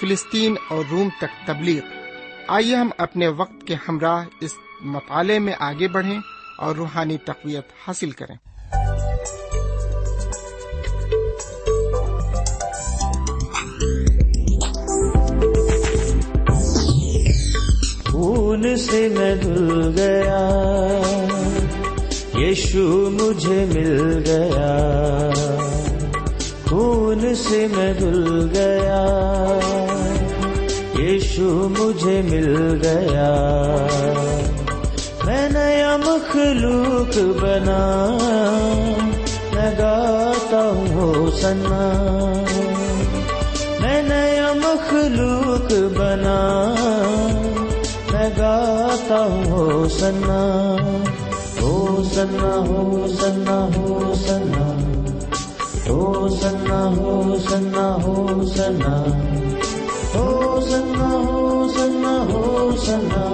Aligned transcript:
فلسطین 0.00 0.54
اور 0.68 0.84
روم 0.90 1.08
تک 1.20 1.46
تبلیغ۔ 1.46 1.80
آئیے 2.48 2.76
ہم 2.76 2.90
اپنے 2.98 3.28
وقت 3.28 3.66
کے 3.66 3.74
ہمراہ 3.88 4.24
اس 4.40 4.54
مطالعے 4.80 5.38
میں 5.38 5.52
آگے 5.60 5.88
بڑھیں 5.88 6.18
اور 6.58 6.74
روحانی 6.76 7.18
تقویت 7.18 7.64
حاصل 7.88 8.10
کریں۔ 8.10 8.36
خون 18.12 18.76
سے 18.76 19.08
میں 19.08 19.36
دھل 19.36 19.92
گیا، 19.96 20.48
یشو 22.34 23.10
مجھے 23.10 23.64
مل 23.64 24.22
گیا۔ 24.26 25.87
خون 26.68 27.34
سے 27.34 27.66
میں 27.76 27.94
دھل 27.94 28.48
گیا۔ 28.54 29.06
یشو 30.98 31.68
مجھے 31.78 32.22
مل 32.22 32.78
گیا۔ 32.82 33.36
میں 35.24 35.48
نیا 35.48 35.96
مخلوق 35.96 37.42
بنا۔ 37.42 37.80
میں 39.54 39.70
گاتا 39.78 40.60
ہوں 40.60 41.30
سنا 41.30 42.32
میں 43.80 44.02
نیا 44.02 44.52
مخلوق 44.52 45.98
بنا۔ 45.98 46.74
میں 48.12 48.30
گاتا 48.38 49.18
ہوں 49.18 49.88
سنا 49.88 50.76
ہو 51.60 52.02
سنا 52.14 52.56
ہو 52.68 53.06
سنا 53.20 53.68
ہو 53.76 54.14
سنا 54.26 54.77
ہو 55.88 56.28
سنا 56.30 56.80
ہو 56.96 57.36
سنا 57.48 57.86
ہو 58.02 58.44
سنا 58.46 58.94
ہو 60.14 60.60
سنا 60.60 61.08
ہو 61.26 61.68
سنا 61.68 62.14
ہو 62.30 62.70
سنا 62.84 63.24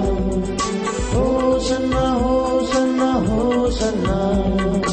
ہو 1.13 1.59
سنا 1.59 2.05
ہو 2.21 2.59
سنا 2.71 3.13
ہو 3.27 3.69
سنا 3.71 4.84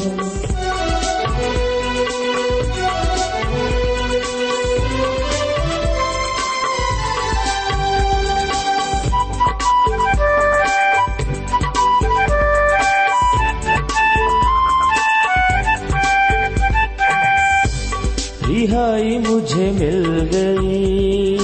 رہائی 18.73 19.17
مجھے 19.17 19.71
مل 19.79 20.27
گئی، 20.33 21.37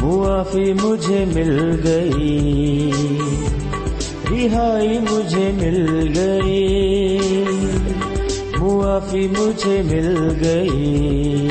معافی 0.00 0.72
مجھے 0.72 1.24
مل 1.34 1.80
گئی، 1.84 2.90
رہائی 4.30 4.98
مجھے 4.98 5.50
مل 5.54 6.12
گئی، 6.16 7.44
معافی 8.58 9.28
مجھے 9.38 9.82
مل 9.82 10.16
گئی۔ 10.44 11.48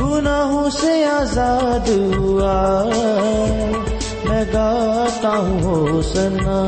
گناہوں 0.00 0.70
سے 0.70 1.04
آزاد 1.04 1.88
ہوا، 1.88 2.88
میں 4.24 4.44
گاتا 4.52 5.36
ہوں 5.38 6.02
سنا۔ 6.02 6.62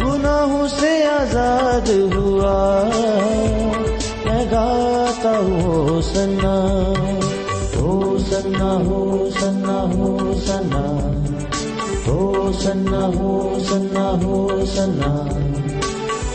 گناہوں 0.00 0.68
سے 0.68 1.04
آزاد 1.04 2.14
ہوا 2.14 2.88
میں 4.44 4.52
گاتا 4.52 5.38
ہوں 5.38 6.02
سنا، 6.02 6.92
ہو 7.76 8.18
سنا 8.18 8.74
ہو 8.74 9.30
سنا 9.30 9.82
ہو 9.82 10.34
سنا 10.34 10.80
ہو 12.06 12.52
سنا 12.52 13.06
ہو 13.06 13.58
سنا 13.68 14.10
ہو 14.10 14.66
سنا 14.66 15.24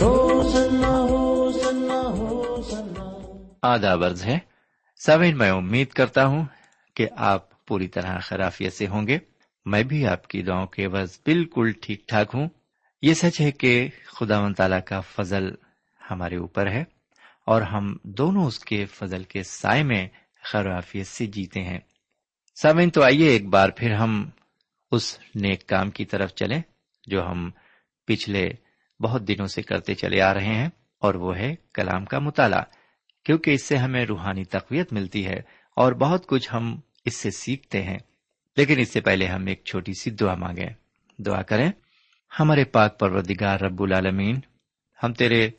ہو 0.00 0.42
سنا 0.42 1.00
ہو 1.00 1.52
سنا 1.52 2.02
ہو 2.06 2.62
سنا۔ 2.70 3.16
آداب 3.62 4.04
عرض 4.04 4.24
ہے 4.24 4.38
سوین 4.98 5.38
میں 5.38 5.50
امید 5.50 5.88
کرتا 5.88 6.26
ہوں 6.26 6.44
کہ 6.94 7.08
آپ 7.16 7.66
پوری 7.66 7.88
طرح 7.88 8.18
خرافیت 8.18 8.72
سے 8.72 8.86
ہوں 8.86 9.06
گے۔ 9.06 9.18
میں 9.66 9.82
بھی 9.82 10.06
آپ 10.06 10.28
کی 10.28 10.42
دعاؤں 10.42 10.66
کے 10.66 10.84
عوض 10.84 11.18
بالکل 11.26 11.72
ٹھیک 11.82 12.08
ٹھاک 12.08 12.30
ہوں۔ 12.34 12.48
یہ 13.02 13.14
سچ 13.14 13.40
ہے 13.40 13.50
کہ 13.50 13.88
خدا 14.06 14.40
و 14.40 14.52
تعالی 14.52 14.76
کا 14.84 15.00
فضل 15.00 15.50
ہمارے 16.10 16.36
اوپر 16.36 16.66
ہے۔ 16.66 16.84
اور 17.50 17.62
ہم 17.62 17.96
دونوں 18.02 18.46
اس 18.46 18.58
کے 18.58 18.84
فضل 18.84 19.24
کے 19.24 19.42
سائے 19.42 19.82
میں 19.82 20.08
خرافیت 20.44 21.06
سے 21.06 21.26
جیتے 21.26 21.62
ہیں۔ 21.62 21.78
سامعین، 22.62 22.90
تو 22.90 23.02
آئیے 23.02 23.28
ایک 23.28 23.46
بار 23.46 23.68
پھر 23.68 23.92
ہم 23.94 24.30
اس 24.90 25.18
نیک 25.34 25.66
کام 25.66 25.90
کی 25.90 26.04
طرف 26.04 26.34
چلیں 26.34 26.62
جو 27.06 27.22
ہم 27.22 27.50
پچھلے 28.06 28.48
بہت 29.00 29.28
دنوں 29.28 29.46
سے 29.46 29.62
کرتے 29.62 29.94
چلے 29.94 30.20
آ 30.20 30.34
رہے 30.34 30.54
ہیں، 30.54 30.68
اور 30.98 31.14
وہ 31.14 31.36
ہے 31.36 31.54
کلام 31.74 32.04
کا 32.04 32.18
مطالعہ۔ 32.18 32.62
کیونکہ 33.24 33.50
اس 33.50 33.64
سے 33.64 33.76
ہمیں 33.76 34.06
روحانی 34.06 34.44
تقویت 34.44 34.92
ملتی 34.92 35.26
ہے 35.26 35.38
اور 35.76 35.92
بہت 35.92 36.26
کچھ 36.26 36.48
ہم 36.52 36.80
اس 37.04 37.16
سے 37.16 37.30
سیکھتے 37.30 37.82
ہیں۔ 37.82 37.98
لیکن 38.56 38.78
اس 38.78 38.92
سے 38.92 39.00
پہلے 39.00 39.26
ہم 39.26 39.46
ایک 39.46 39.64
چھوٹی 39.64 39.92
سی 39.92 40.10
دعا 40.10 40.34
مانگیں۔ 40.34 40.70
دعا 41.18 41.42
کریں، 41.42 41.70
ہمارے 42.40 42.64
پاک 42.64 42.98
پروردگار 42.98 43.60
رب 43.60 43.82
العالمین، 43.82 44.40
ہم 45.02 45.12
تیرے 45.12 45.50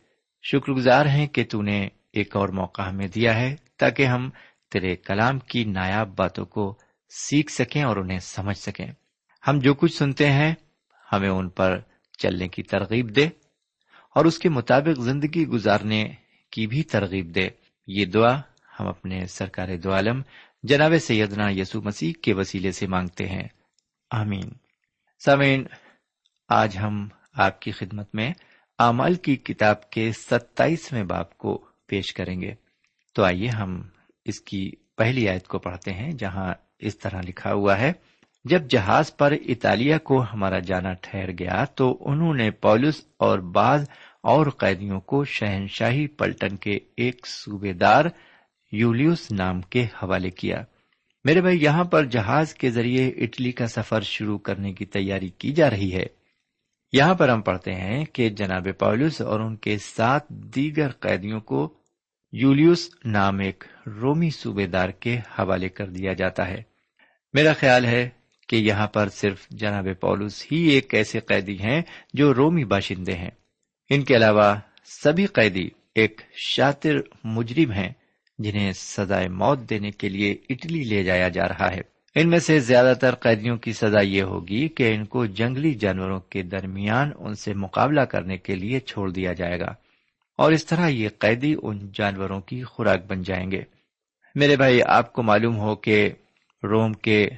شکر 0.41 0.71
گزار 0.71 1.05
ہیں 1.05 1.27
کہ 1.27 1.43
تو 1.49 1.61
نے 1.61 1.87
ایک 2.13 2.35
اور 2.35 2.49
موقع 2.49 2.81
ہمیں 2.81 3.07
دیا 3.07 3.35
ہے 3.35 3.55
تاکہ 3.77 4.05
ہم 4.05 4.29
تیرے 4.71 4.95
کلام 4.95 5.39
کی 5.39 5.63
نایاب 5.63 6.15
باتوں 6.15 6.45
کو 6.45 6.77
سیکھ 7.09 7.51
سکیں 7.51 7.83
اور 7.83 7.97
انہیں 7.97 8.19
سمجھ 8.19 8.57
سکیں۔ 8.57 8.91
ہم 9.47 9.59
جو 9.59 9.73
کچھ 9.73 9.93
سنتے 9.93 10.31
ہیں، 10.31 10.55
ہمیں 11.11 11.29
ان 11.29 11.49
پر 11.49 11.79
چلنے 12.17 12.47
کی 12.47 12.63
ترغیب 12.63 13.15
دے 13.15 13.25
اور 14.15 14.25
اس 14.25 14.39
کے 14.39 14.49
مطابق 14.49 14.99
زندگی 14.99 15.47
گزارنے 15.47 16.13
کی 16.51 16.67
بھی 16.67 16.83
ترغیب 16.83 17.35
دے۔ 17.35 17.49
یہ 17.87 18.05
دعا 18.05 18.39
ہم 18.79 18.87
اپنے 18.87 19.25
سرکار 19.25 19.77
دو 19.77 19.93
عالم، 19.93 20.21
جناب 20.63 20.93
سیدنا 21.01 21.49
یسو 21.49 21.81
مسیح 21.81 22.13
کے 22.21 22.33
وسیلے 22.33 22.71
سے 22.71 22.87
مانگتے 22.87 23.27
ہیں۔ 23.27 23.47
آمین۔ 24.11 24.49
سمین 25.25 25.63
آج 26.49 26.77
ہم 26.77 27.07
آپ 27.33 27.61
کی 27.61 27.71
خدمت 27.71 28.15
میں 28.15 28.33
اعمال 28.81 29.15
کی 29.15 29.35
کتاب 29.35 29.89
کے 29.89 30.11
ستائیسویں 30.11 31.03
باپ 31.03 31.37
کو 31.37 31.65
پیش 31.87 32.13
کریں 32.13 32.41
گے۔ 32.41 32.53
تو 33.15 33.23
آئیے 33.23 33.47
ہم 33.47 33.81
اس 34.25 34.41
کی 34.41 34.71
پہلی 34.97 35.29
آیت 35.29 35.47
کو 35.47 35.59
پڑھتے 35.59 35.93
ہیں، 35.93 36.11
جہاں 36.11 36.53
اس 36.79 36.97
طرح 36.97 37.21
لکھا 37.27 37.53
ہوا 37.53 37.79
ہے، 37.79 37.93
جب 38.45 38.61
جہاز 38.69 39.17
پر 39.17 39.31
اطالیہ 39.31 39.97
کو 39.97 40.21
ہمارا 40.21 40.59
جانا 40.59 40.93
ٹھہر 40.93 41.31
گیا 41.31 41.65
تو 41.65 41.97
انہوں 42.05 42.33
نے 42.33 42.51
پولس 42.51 43.05
اور 43.17 43.39
بعض 43.39 43.89
اور 44.23 44.45
قیدیوں 44.57 44.99
کو 44.99 45.23
شہنشاہی 45.23 46.07
پلٹن 46.07 46.55
کے 46.55 46.79
ایک 46.97 47.27
صوبے 47.27 47.73
دار 47.73 48.05
یولیوس 48.71 49.31
نام 49.31 49.61
کے 49.61 49.83
حوالے 49.83 50.29
کیا۔ 50.29 50.63
میرے 51.23 51.41
بھائی، 51.41 51.63
یہاں 51.63 51.83
پر 51.83 52.05
جہاز 52.05 52.53
کے 52.53 52.69
ذریعے 52.69 53.09
اٹلی 53.09 53.51
کا 53.51 53.67
سفر 53.67 54.01
شروع 54.01 54.37
کرنے 54.37 54.73
کی 54.73 54.85
تیاری 54.85 55.29
کی 55.29 55.51
جا 55.51 55.69
رہی 55.69 55.95
ہے۔ 55.95 56.20
یہاں 56.91 57.13
پر 57.13 57.29
ہم 57.29 57.41
پڑھتے 57.41 57.75
ہیں 57.75 58.05
کہ 58.05 58.29
جناب 58.29 58.67
پولس 58.79 59.21
اور 59.21 59.39
ان 59.39 59.55
کے 59.55 59.77
سات 59.77 60.29
دیگر 60.29 60.91
قیدیوں 60.91 61.39
کو 61.39 61.73
یولیوس 62.31 62.89
نام 63.05 63.39
ایک 63.39 63.63
رومی 63.87 64.29
صوبے 64.29 64.67
دار 64.67 64.89
کے 64.89 65.17
حوالے 65.17 65.69
کر 65.69 65.85
دیا 65.85 66.13
جاتا 66.13 66.47
ہے۔ 66.47 66.63
میرا 67.33 67.53
خیال 67.53 67.85
ہے 67.85 68.09
کہ 68.47 68.55
یہاں 68.55 68.87
پر 68.87 69.09
صرف 69.09 69.49
جناب 69.49 69.87
پولس 70.01 70.45
ہی 70.51 70.57
ایک 70.57 70.93
ایسے 70.95 71.19
قیدی 71.19 71.59
ہیں 71.59 71.81
جو 72.13 72.33
رومی 72.33 72.65
باشندے 72.65 73.13
ہیں۔ 73.13 73.31
ان 73.89 74.03
کے 74.03 74.15
علاوہ 74.15 74.55
سبھی 74.85 75.25
قیدی 75.25 75.69
ایک 75.95 76.21
شاطر 76.35 76.95
مجرم 77.23 77.71
ہیں 77.71 77.93
جنہیں 78.39 78.71
سزائے 78.71 79.27
موت 79.27 79.69
دینے 79.69 79.91
کے 79.91 80.09
لیے 80.09 80.35
اٹلی 80.49 80.83
لے 80.83 81.03
جایا 81.03 81.29
جا 81.29 81.47
رہا 81.47 81.71
ہے۔ 81.71 81.90
ان 82.15 82.29
میں 82.29 82.39
سے 82.39 82.59
زیادہ 82.59 82.93
تر 83.01 83.15
قیدیوں 83.15 83.57
کی 83.57 83.73
سزا 83.73 84.01
یہ 84.01 84.21
ہوگی 84.21 84.67
کہ 84.67 84.95
ان 84.95 85.05
کو 85.05 85.25
جنگلی 85.25 85.73
جانوروں 85.73 86.19
کے 86.19 86.41
درمیان 86.41 87.11
ان 87.19 87.33
سے 87.33 87.53
مقابلہ 87.53 88.01
کرنے 88.01 88.37
کے 88.37 88.55
لیے 88.55 88.79
چھوڑ 88.79 89.11
دیا 89.11 89.33
جائے 89.33 89.59
گا۔ 89.59 89.73
اور 90.37 90.51
اس 90.51 90.65
طرح 90.65 90.87
یہ 90.87 91.09
قیدی 91.19 91.55
ان 91.63 91.89
جانوروں 91.93 92.41
کی 92.41 92.63
خوراک 92.63 93.05
بن 93.05 93.21
جائیں 93.21 93.51
گے۔ 93.51 93.61
میرے 94.35 94.55
بھائی، 94.55 94.79
آپ 94.85 95.13
کو 95.13 95.23
معلوم 95.23 95.57
ہو 95.57 95.75
کہ 95.75 96.09
روم 96.63 96.93
کے 96.93 97.29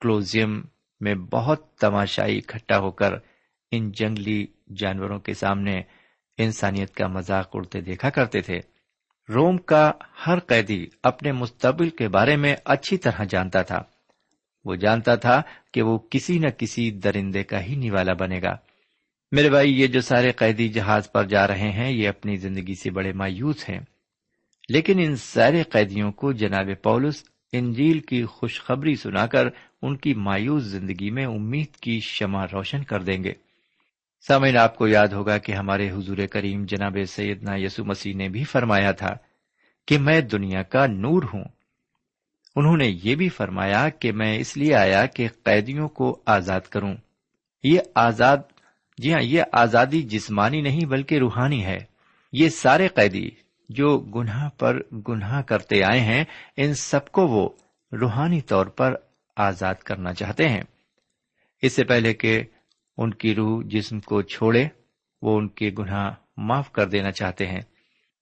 کلوزیم 0.00 0.62
میں 1.00 1.14
بہت 1.14 1.74
تماشائی 1.74 2.38
اکٹھا 2.38 2.78
ہو 2.78 2.90
کر 2.90 3.14
ان 3.70 3.92
جنگلی 3.92 4.46
جانوروں 4.76 5.18
کے 5.18 5.34
سامنے 5.34 5.82
انسانیت 6.38 6.94
کا 6.94 7.06
مذاق 7.06 7.50
اڑتے 7.54 7.80
دیکھا 7.80 8.10
کرتے 8.10 8.40
تھے۔ 8.40 8.60
روم 9.34 9.56
کا 9.56 9.92
ہر 10.26 10.38
قیدی 10.38 10.86
اپنے 11.02 11.32
مستقبل 11.32 11.88
کے 11.88 12.08
بارے 12.08 12.36
میں 12.36 12.56
اچھی 12.64 12.96
طرح 12.96 13.24
جانتا 13.24 13.62
تھا۔ 13.62 13.82
وہ 14.64 14.74
جانتا 14.74 15.14
تھا 15.14 15.42
کہ 15.72 15.82
وہ 15.82 15.98
کسی 16.10 16.38
نہ 16.38 16.48
کسی 16.58 16.90
درندے 16.90 17.42
کا 17.42 17.62
ہی 17.62 17.74
نوالا 17.74 18.12
بنے 18.12 18.42
گا۔ 18.42 18.56
میرے 19.32 19.50
بھائی، 19.50 19.80
یہ 19.80 19.86
جو 19.86 20.00
سارے 20.00 20.32
قیدی 20.32 20.68
جہاز 20.68 21.12
پر 21.12 21.24
جا 21.24 21.46
رہے 21.46 21.72
ہیں، 21.72 21.92
یہ 21.92 22.08
اپنی 22.08 22.36
زندگی 22.36 22.74
سے 22.74 22.90
بڑے 22.90 23.12
مایوس 23.12 23.68
ہیں۔ 23.68 23.80
لیکن 24.68 24.98
ان 24.98 25.16
سارے 25.16 25.62
قیدیوں 25.62 26.12
کو 26.12 26.32
جناب 26.32 26.68
پولس 26.82 27.24
انجیل 27.52 27.98
کی 27.98 28.24
خوشخبری 28.24 28.94
سنا 28.94 29.26
کر 29.26 29.48
ان 29.82 29.96
کی 29.96 30.14
مایوس 30.14 30.62
زندگی 30.62 31.10
میں 31.10 31.26
امید 31.26 31.76
کی 31.76 32.00
شمع 32.00 32.46
روشن 32.52 32.84
کر 32.84 33.02
دیں 33.02 33.24
گے۔ 33.24 33.32
سامعین، 34.26 34.56
آپ 34.56 34.76
کو 34.76 34.88
یاد 34.88 35.08
ہوگا 35.08 35.38
کہ 35.38 35.52
ہمارے 35.52 35.90
حضور 35.90 36.18
کریم 36.30 36.64
جناب 36.64 36.96
سیدنا 37.08 37.54
یسو 37.56 37.84
مسیح 37.84 38.14
نے 38.16 38.28
بھی 38.28 38.44
فرمایا 38.44 38.92
تھا 38.92 39.16
کہ 39.86 39.98
میں 39.98 40.20
دنیا 40.20 40.62
کا 40.62 40.86
نور 40.86 41.22
ہوں۔ 41.34 41.44
انہوں 42.56 42.76
نے 42.76 42.96
یہ 43.02 43.14
بھی 43.14 43.28
فرمایا 43.28 43.88
کہ 43.88 44.12
میں 44.12 44.38
اس 44.38 44.56
لیے 44.56 44.74
آیا 44.74 45.06
کہ 45.06 45.28
قیدیوں 45.42 45.88
کو 45.88 46.20
آزاد 46.26 46.60
کروں۔ 46.60 46.94
یہ 47.64 47.78
آزاد 47.94 48.36
جی 48.98 49.12
ہاں 49.12 49.22
یہ 49.22 49.42
آزادی 49.52 50.02
جسمانی 50.02 50.60
نہیں 50.60 50.84
بلکہ 50.84 51.18
روحانی 51.18 51.64
ہے۔ 51.64 51.78
یہ 52.32 52.48
سارے 52.48 52.88
قیدی 52.88 53.30
جو 53.68 53.98
گناہ 53.98 54.48
پر 54.48 54.78
گناہ 55.08 55.42
کرتے 55.42 55.82
آئے 55.82 56.00
ہیں، 56.00 56.24
ان 56.56 56.74
سب 56.74 57.10
کو 57.10 57.26
وہ 57.26 57.48
روحانی 57.92 58.40
طور 58.40 58.66
پر 58.66 58.94
آزاد 59.36 59.74
کرنا 59.74 60.14
چاہتے 60.14 60.48
ہیں۔ 60.48 60.62
اس 61.62 61.72
سے 61.72 61.84
پہلے 61.84 62.14
کہ 62.14 62.42
ان 63.00 63.14
کی 63.14 63.34
روح 63.34 63.62
جسم 63.66 64.00
کو 64.00 64.22
چھوڑے، 64.22 64.68
وہ 65.22 65.38
ان 65.38 65.48
کے 65.48 65.70
گناہ 65.78 66.14
معاف 66.36 66.72
کر 66.72 66.88
دینا 66.88 67.10
چاہتے 67.10 67.46
ہیں۔ 67.46 67.60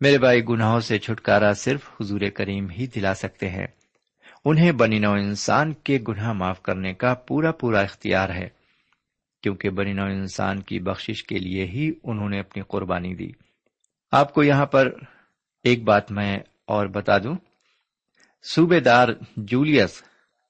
میرے 0.01 0.19
بھائی، 0.19 0.45
گناہوں 0.45 0.81
سے 0.81 0.99
چھٹکارا 0.99 1.53
صرف 1.53 1.91
حضور 2.01 2.21
کریم 2.35 2.71
ہی 2.71 2.87
دلا 2.87 3.15
سکتے 3.15 3.49
ہیں۔ 3.49 3.67
انہیں 4.45 4.73
بنی 4.73 4.99
نو 4.99 5.13
انسان 5.13 5.73
کے 5.73 5.99
گناہ 6.09 6.33
معاف 6.33 6.63
کرنے 6.63 6.95
کا 6.95 7.15
پورا 7.15 7.53
پورا 7.53 7.81
اختیار 7.81 8.29
ہے، 8.29 8.49
کیونکہ 9.43 9.71
بنی 9.71 9.93
نو 9.93 10.05
انسان 10.05 10.63
کی 10.63 10.81
بخشش 10.81 11.25
کے 11.25 11.39
لیے 11.39 11.65
ہی 11.65 11.93
انہوں 12.05 12.29
نے 12.29 12.41
اپنی 12.41 12.63
قربانی 12.69 13.15
دی۔ 13.15 13.31
آپ 14.13 14.35
کو 14.35 14.43
یہاں 14.43 14.67
پر 14.67 14.93
ایک 15.65 15.85
بات 15.85 16.13
میں 16.13 16.39
اور 16.67 16.87
بتا 16.87 17.19
دوں۔ 17.19 17.35
صوبے 18.55 18.81
دار 18.81 19.09
جولیس 19.37 20.03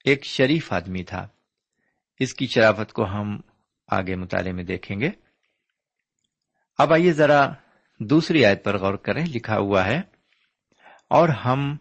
ایک 0.05 0.25
شریف 0.25 0.73
آدمی 0.73 1.03
تھا۔ 1.03 1.27
اس 2.19 2.33
کی 2.33 2.47
شرافت 2.47 2.93
کو 2.93 3.05
ہم 3.05 3.39
آگے 3.91 4.15
مطالعے 4.15 4.51
میں 4.51 4.63
دیکھیں 4.63 4.99
گے۔ 4.99 5.09
اب 6.77 6.93
آئیے 6.93 7.13
ذرا 7.13 7.49
دوسری 7.99 8.45
آیت 8.45 8.63
پر 8.63 8.77
غور 8.77 8.93
کریں، 8.93 9.25
لکھا 9.25 9.57
ہوا 9.57 9.85
ہے، 9.85 10.01
اور 11.09 11.29
ہم 11.29 11.77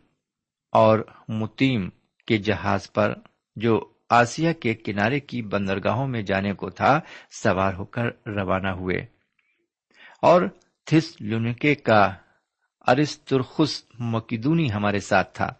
اور 0.72 0.98
متیم 1.28 1.88
کے 2.26 2.38
جہاز 2.38 2.92
پر 2.92 3.14
جو 3.56 3.92
آسیا 4.10 4.52
کے 4.52 4.74
کنارے 4.74 5.20
کی 5.20 5.42
بندرگاہوں 5.42 6.08
میں 6.08 6.22
جانے 6.22 6.52
کو 6.52 6.70
تھا، 6.70 7.00
سوار 7.30 7.74
ہو 7.74 7.84
کر 7.84 8.04
روانہ 8.26 8.68
ہوئے۔ 8.68 9.06
اور 10.22 10.42
تھس 10.84 11.20
لونکے 11.20 11.74
کا 11.74 12.14
ارسترخس 12.86 13.84
مکیدونی 13.98 14.72
ہمارے 14.72 15.00
ساتھ 15.00 15.34
تھا۔ 15.34 15.52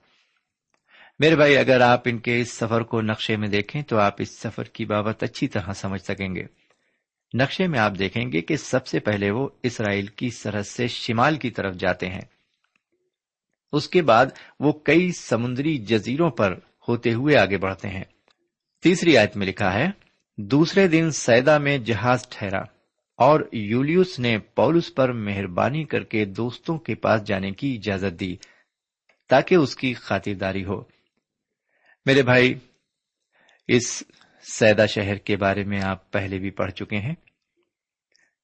میرے 1.19 1.37
بھائی، 1.37 1.57
اگر 1.57 1.81
آپ 1.81 2.03
ان 2.05 2.19
کے 2.19 2.41
اس 2.41 2.53
سفر 2.53 2.81
کو 2.81 3.03
نقشے 3.03 3.37
میں 3.37 3.49
دیکھیں 3.49 3.83
تو 3.83 3.99
آپ 3.99 4.15
اس 4.19 4.39
سفر 4.39 4.63
کی 4.63 4.85
بابت 4.85 5.23
اچھی 5.23 5.49
طرح 5.49 5.73
سمجھ 5.73 6.03
سکیں 6.03 6.35
گے۔ 6.35 6.43
نقشے 7.35 7.67
میں 7.67 7.79
آپ 7.79 7.93
دیکھیں 7.99 8.33
گے 8.33 8.41
کہ 8.41 8.57
سب 8.57 8.87
سے 8.87 9.01
پہلے 9.01 9.31
وہ 9.31 9.49
اسرائیل 9.63 10.07
کی 10.07 10.31
سرحد 10.31 10.63
سے 10.63 10.87
شمال 10.87 11.37
کی 11.37 11.51
طرف 11.51 11.75
جاتے 11.75 12.07
ہیں۔ 12.07 12.21
اس 13.73 13.89
کے 13.89 14.03
بعد 14.03 14.27
وہ 14.61 14.73
کئی 14.73 15.13
سمندری 15.13 15.79
جزیروں 15.79 16.31
پر 16.31 16.55
ہوتے 16.89 17.13
ہوئے 17.13 17.37
آگے 17.37 17.59
بڑھتے 17.59 17.89
ہیں۔ 17.89 18.05
تیسری 18.83 19.17
آیت 19.17 19.37
میں 19.37 19.47
لکھا 19.47 19.75
ہے، 19.75 19.87
دوسرے 20.37 20.89
دن 20.89 21.11
سیدا 21.11 21.59
میں 21.59 21.79
جہاز 21.79 22.29
ٹھہرا 22.29 22.63
اور 23.17 23.41
یولیوس 23.53 24.19
نے 24.19 24.39
پولس 24.39 24.95
پر 24.95 25.13
مہربانی 25.13 25.85
کر 25.85 26.05
کے 26.05 26.25
دوستوں 26.25 26.79
کے 26.79 26.95
پاس 26.95 27.25
جانے 27.25 27.51
کی 27.51 27.75
اجازت 27.75 28.21
دی 28.21 28.37
تاکہ 29.29 29.55
اس 29.55 29.77
کی 29.77 29.95
خاطرداری 29.95 30.65
ہو۔ 30.65 30.98
میرے 32.07 32.23
بھائی، 32.23 32.55
اس 33.69 34.03
سیدا 34.43 34.87
شہر 34.87 35.17
کے 35.17 35.37
بارے 35.37 35.65
میں 35.65 35.81
آپ 35.83 36.13
پہلے 36.13 36.39
بھی 36.39 36.51
پڑھ 36.51 36.73
چکے 36.73 36.97
ہیں۔ 36.97 37.15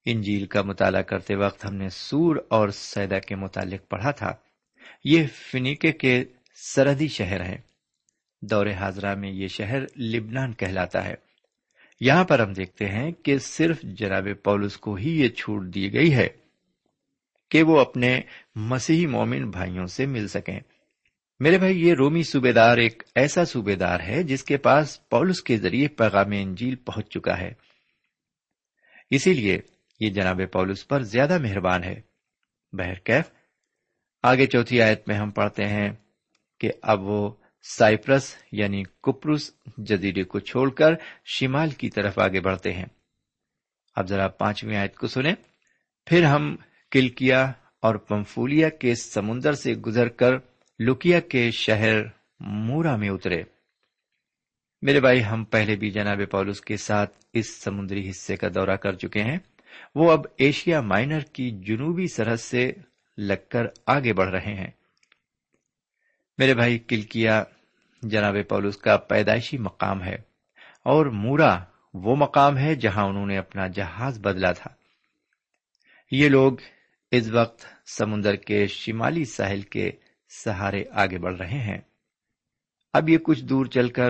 انجیل 0.05 0.45
کا 0.45 0.61
مطالعہ 0.61 1.01
کرتے 1.01 1.35
وقت 1.35 1.65
ہم 1.65 1.75
نے 1.75 1.89
سور 1.89 2.35
اور 2.49 2.69
سیدا 2.69 3.19
کے 3.19 3.35
متعلق 3.35 3.89
پڑھا 3.89 4.11
تھا۔ 4.11 4.33
یہ 5.03 5.27
فنیکے 5.51 5.91
کے 5.91 6.25
سرحدی 6.55 7.07
شہر 7.07 7.45
ہے 7.45 7.57
دور 8.41 8.65
حاضرہ 8.67 9.15
میں 9.15 9.31
یہ 9.31 9.47
شہر 9.47 9.97
لبنان 9.97 10.53
کہلاتا 10.53 11.05
ہے۔ 11.05 11.15
یہاں 11.99 12.23
پر 12.23 12.39
ہم 12.39 12.53
دیکھتے 12.53 12.85
ہیں 12.85 13.11
کہ 13.11 13.37
صرف 13.37 13.81
جناب 13.81 14.27
پولس 14.43 14.77
کو 14.77 14.95
ہی 14.95 15.21
یہ 15.21 15.29
چھوٹ 15.29 15.65
دی 15.73 15.93
گئی 15.93 16.15
ہے 16.15 16.27
کہ 17.49 17.63
وہ 17.63 17.79
اپنے 17.79 18.21
مسیحی 18.55 19.05
مومن 19.05 19.49
بھائیوں 19.49 19.85
سے 19.85 20.05
مل 20.05 20.27
سکیں۔ 20.27 20.59
میرے 21.39 21.57
بھائی، 21.57 21.87
یہ 21.87 21.93
رومی 21.93 22.23
صوبے 22.23 22.51
دار 22.51 22.77
ایک 22.77 23.03
ایسا 23.15 23.45
صوبے 23.45 23.75
دار 23.75 23.99
ہے 23.99 24.23
جس 24.23 24.43
کے 24.43 24.57
پاس 24.57 25.09
پولس 25.09 25.41
کے 25.41 25.57
ذریعے 25.57 25.87
پیغام 25.87 26.31
انجیل 26.31 26.75
پہنچ 26.75 27.09
چکا 27.09 27.39
ہے۔ 27.39 27.53
اسی 29.09 29.33
لیے 29.33 29.59
یہ 29.99 30.09
جناب 30.09 30.41
پولس 30.51 30.87
پر 30.87 31.01
زیادہ 31.01 31.37
مہربان 31.37 31.83
ہے۔ 31.83 32.01
بہرکیف 32.73 33.31
آگے 34.23 34.45
چوتھی 34.45 34.81
آیت 34.81 35.07
میں 35.07 35.15
ہم 35.15 35.31
پڑھتے 35.31 35.67
ہیں 35.67 35.89
کہ 36.59 36.71
اب 36.81 37.01
وہ 37.01 37.31
سائپرس 37.77 38.35
یعنی 38.51 38.83
کپروس 38.83 39.51
جزیرے 39.77 40.23
کو 40.23 40.39
چھوڑ 40.39 40.69
کر 40.69 40.93
شمال 41.25 41.69
کی 41.69 41.89
طرف 41.89 42.19
آگے 42.19 42.39
بڑھتے 42.39 42.73
ہیں۔ 42.73 42.85
اب 43.95 44.07
ذرا 44.07 44.27
پانچویں 44.27 44.77
آیت 44.77 44.95
کو 44.95 45.07
سنیں۔ 45.07 45.35
پھر 46.05 46.23
ہم 46.23 46.55
کلکیا 46.91 47.51
اور 47.79 47.95
پمفولیا 47.95 48.69
کے 48.69 48.95
سمندر 48.95 49.53
سے 49.53 49.73
گزر 49.73 50.07
کر 50.07 50.54
لکیا 50.79 51.19
کے 51.19 51.51
شہر 51.51 52.01
مورا 52.39 52.95
میں 52.95 53.09
اترے۔ 53.09 53.43
میرے 54.81 54.99
بھائی، 54.99 55.25
ہم 55.25 55.43
پہلے 55.43 55.75
بھی 55.75 55.91
جناب 55.91 56.21
پولس 56.31 56.61
کے 56.61 56.77
ساتھ 56.77 57.25
اس 57.33 57.63
سمندری 57.63 58.09
حصے 58.09 58.35
کا 58.35 58.47
دورہ 58.55 58.75
کر 58.75 58.93
چکے 58.93 59.23
ہیں۔ 59.23 59.37
وہ 59.95 60.11
اب 60.11 60.19
ایشیا 60.37 60.81
مائنر 60.81 61.19
کی 61.19 61.51
جنوبی 61.51 62.07
سرحد 62.07 62.37
سے 62.37 62.71
لگ 63.17 63.49
کر 63.49 63.65
آگے 63.85 64.13
بڑھ 64.13 64.29
رہے 64.29 64.53
ہیں۔ 64.53 64.71
میرے 66.37 66.53
بھائی، 66.53 66.79
کلکیا 66.79 67.43
جناب 68.01 68.35
پولس 68.49 68.77
کا 68.77 68.97
پیدائشی 68.97 69.57
مقام 69.57 70.03
ہے 70.03 70.15
اور 70.83 71.05
مورا 71.05 71.63
وہ 71.93 72.15
مقام 72.15 72.57
ہے 72.57 72.75
جہاں 72.75 73.03
انہوں 73.03 73.25
نے 73.25 73.37
اپنا 73.37 73.67
جہاز 73.67 74.19
بدلا 74.19 74.51
تھا۔ 74.51 74.71
یہ 76.11 76.29
لوگ 76.29 76.53
اس 77.11 77.31
وقت 77.31 77.65
سمندر 77.97 78.35
کے 78.35 78.67
شمالی 78.67 79.25
ساحل 79.25 79.61
کے 79.61 79.91
سہارے 80.29 80.83
آگے 80.91 81.17
بڑھ 81.17 81.37
رہے 81.37 81.59
ہیں۔ 81.59 81.81
اب 82.93 83.09
یہ 83.09 83.17
کچھ 83.17 83.43
دور 83.43 83.65
چل 83.65 83.89
کر 83.89 84.09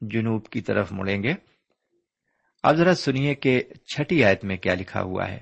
جنوب 0.00 0.48
کی 0.48 0.60
طرف 0.60 0.92
مڑیں 0.92 1.22
گے۔ 1.22 1.32
اب 2.62 2.76
ذرا 2.76 2.94
سنیے 2.94 3.34
کہ 3.34 3.62
چھٹی 3.84 4.24
آیت 4.24 4.44
میں 4.44 4.56
کیا 4.56 4.74
لکھا 4.74 5.02
ہوا 5.02 5.28
ہے۔ 5.28 5.40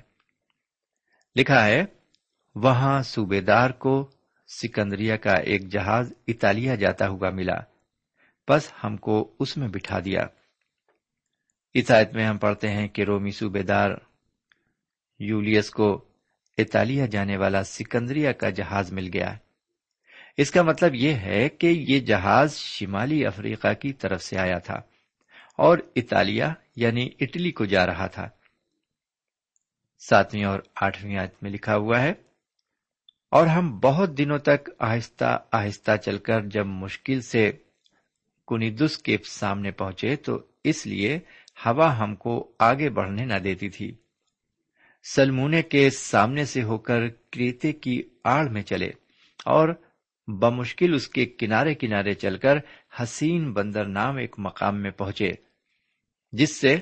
لکھا 1.35 1.65
ہے، 1.65 1.85
وہاں 2.55 3.01
صوبے 3.01 3.41
دار 3.41 3.69
کو 3.69 4.11
سکندریا 4.47 5.17
کا 5.17 5.33
ایک 5.33 5.67
جہاز 5.67 6.13
اطالیہ 6.27 6.75
جاتا 6.75 7.07
ہوا 7.07 7.29
ملا۔ 7.29 7.59
بس 8.49 8.71
ہم 8.83 8.97
کو 8.97 9.35
اس 9.39 9.57
میں 9.57 9.67
بٹھا 9.67 9.99
دیا۔ 9.99 10.27
اس 11.73 11.91
آیت 11.91 12.13
میں 12.13 12.25
ہم 12.25 12.37
پڑھتے 12.37 12.69
ہیں 12.69 12.87
کہ 12.87 13.01
رومی 13.01 13.31
صوبے 13.31 13.63
دار 13.63 13.91
یولیس 15.19 15.69
کو 15.69 16.05
اطالیہ 16.57 17.05
جانے 17.05 17.37
والا 17.37 17.63
سکندریا 17.63 18.31
کا 18.31 18.49
جہاز 18.49 18.93
مل 18.93 19.09
گیا۔ 19.13 19.37
اس 20.37 20.51
کا 20.51 20.61
مطلب 20.61 20.95
یہ 20.95 21.13
ہے 21.13 21.47
کہ 21.49 21.67
یہ 21.67 21.99
جہاز 21.99 22.55
شمالی 22.55 23.25
افریقہ 23.25 23.73
کی 23.73 23.93
طرف 23.93 24.23
سے 24.23 24.37
آیا 24.37 24.57
تھا 24.57 24.79
اور 25.57 25.77
اطالیہ 25.95 26.45
یعنی 26.75 27.09
اٹلی 27.19 27.51
کو 27.51 27.65
جا 27.65 27.85
رہا 27.85 28.07
تھا۔ 28.07 28.27
ساتویں 30.01 30.43
اور 30.43 30.59
آٹھویں 30.75 31.17
آیت 31.17 31.41
میں 31.43 31.51
لکھا 31.51 31.75
ہوا 31.75 32.01
ہے، 32.01 32.13
اور 33.31 33.47
ہم 33.47 33.79
بہت 33.79 34.17
دنوں 34.17 34.39
تک 34.39 34.69
آہستہ 34.79 35.37
آہستہ 35.51 35.95
چل 35.95 36.17
کر 36.17 36.45
جب 36.45 36.65
مشکل 36.65 37.21
سے 37.21 37.51
کنیدس 38.47 38.97
کے 38.97 39.17
سامنے 39.25 39.71
پہنچے 39.71 40.15
تو 40.15 40.39
اس 40.63 40.85
لیے 40.87 41.19
ہوا 41.65 41.97
ہم 41.99 42.15
کو 42.15 42.33
آگے 42.59 42.89
بڑھنے 42.89 43.25
نہ 43.25 43.37
دیتی 43.43 43.69
تھی۔ 43.69 43.91
سلمونے 45.05 45.61
کے 45.61 45.89
سامنے 45.89 46.45
سے 46.45 46.63
ہو 46.63 46.77
کر 46.77 47.07
کریتے 47.31 47.71
کی 47.73 48.01
آڑ 48.23 48.43
میں 48.49 48.61
چلے 48.61 48.89
اور 49.45 49.69
بمشکل 50.39 50.93
اس 50.93 51.07
کے 51.07 51.25
کنارے 51.25 51.75
کنارے 51.75 52.13
چل 52.13 52.37
کر 52.37 52.57
حسین 53.03 53.53
بندر 53.53 53.85
نام 53.85 54.17
ایک 54.17 54.35
مقام 54.37 54.81
میں 54.81 54.91
پہنچے، 54.91 55.31
جس 56.31 56.55
سے 56.55 56.77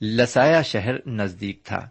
لسایا 0.00 0.62
شہر 0.62 1.06
نزدیک 1.06 1.64
تھا۔ 1.64 1.88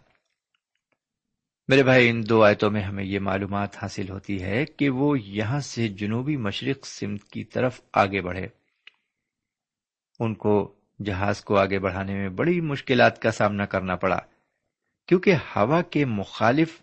میرے 1.68 1.82
بھائی، 1.82 2.08
ان 2.08 2.28
دو 2.28 2.44
آیتوں 2.44 2.70
میں 2.70 2.82
ہمیں 2.82 3.04
یہ 3.04 3.18
معلومات 3.18 3.76
حاصل 3.82 4.10
ہوتی 4.10 4.42
ہے 4.42 4.64
کہ 4.64 4.90
وہ 4.90 5.20
یہاں 5.20 5.60
سے 5.60 5.88
جنوبی 5.88 6.36
مشرق 6.36 6.86
سمت 6.86 7.24
کی 7.24 7.44
طرف 7.44 7.80
آگے 7.92 8.20
بڑھے۔ 8.20 8.46
ان 10.20 10.34
کو 10.34 10.74
جہاز 11.04 11.44
کو 11.44 11.56
آگے 11.56 11.78
بڑھانے 11.78 12.14
میں 12.14 12.28
بڑی 12.28 12.60
مشکلات 12.60 13.22
کا 13.22 13.30
سامنا 13.30 13.64
کرنا 13.64 13.96
پڑا، 13.96 14.18
کیونکہ 15.06 15.34
ہوا 15.34 15.82
کے 15.82 16.04
مخالف 16.04 16.82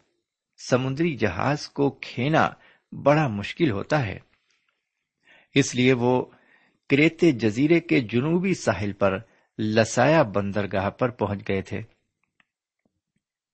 سمندری 0.69 1.15
جہاز 1.15 1.69
کو 1.69 1.89
کھینا 1.89 2.50
بڑا 2.91 3.27
مشکل 3.27 3.72
ہوتا 3.72 4.06
ہے۔ 4.06 4.20
اس 5.56 5.75
لیے 5.75 5.94
وہ 5.94 6.25
کریتے 6.89 7.32
جزیرے 7.32 7.79
کے 7.79 8.01
جنوبی 8.01 8.53
ساحل 8.53 8.94
پر 8.94 9.17
لسایا 9.60 10.24
بندرگاہ 10.24 10.89
پر 10.89 11.10
پہنچ 11.10 11.48
گئے 11.48 11.62
تھے۔ 11.62 11.82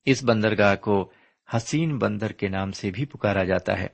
اس 0.06 0.24
بندرگاہ 0.24 0.76
کو 0.76 1.12
حسین 1.56 1.98
بندر 1.98 2.32
کے 2.32 2.48
نام 2.48 2.72
سے 2.72 2.92
بھی 2.92 3.06
پکارا 3.06 3.44
جاتا 3.44 3.80
ہے۔ 3.80 3.88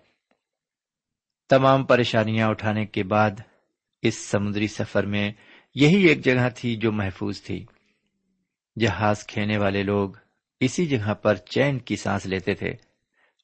تمام 1.49 1.85
پریشانیاں 1.85 2.47
اٹھانے 2.47 2.85
کے 2.85 3.03
بعد 3.03 3.31
اس 4.01 4.15
سمندری 4.15 4.67
سفر 4.67 5.05
میں 5.05 5.31
یہی 5.75 6.03
ایک 6.03 6.25
جگہ 6.25 6.49
تھی 6.55 6.75
جو 6.75 6.91
محفوظ 6.91 7.41
تھی۔ 7.41 7.65
جہاز 8.79 9.27
کھینے 9.27 9.57
والے 9.57 9.83
لوگ 9.83 10.09
اسی 10.59 10.85
جگہ 10.85 11.13
پر 11.13 11.35
چین 11.35 11.79
کی 11.79 11.95
سانس 11.95 12.25
لیتے 12.25 12.53
تھے۔ 12.53 12.88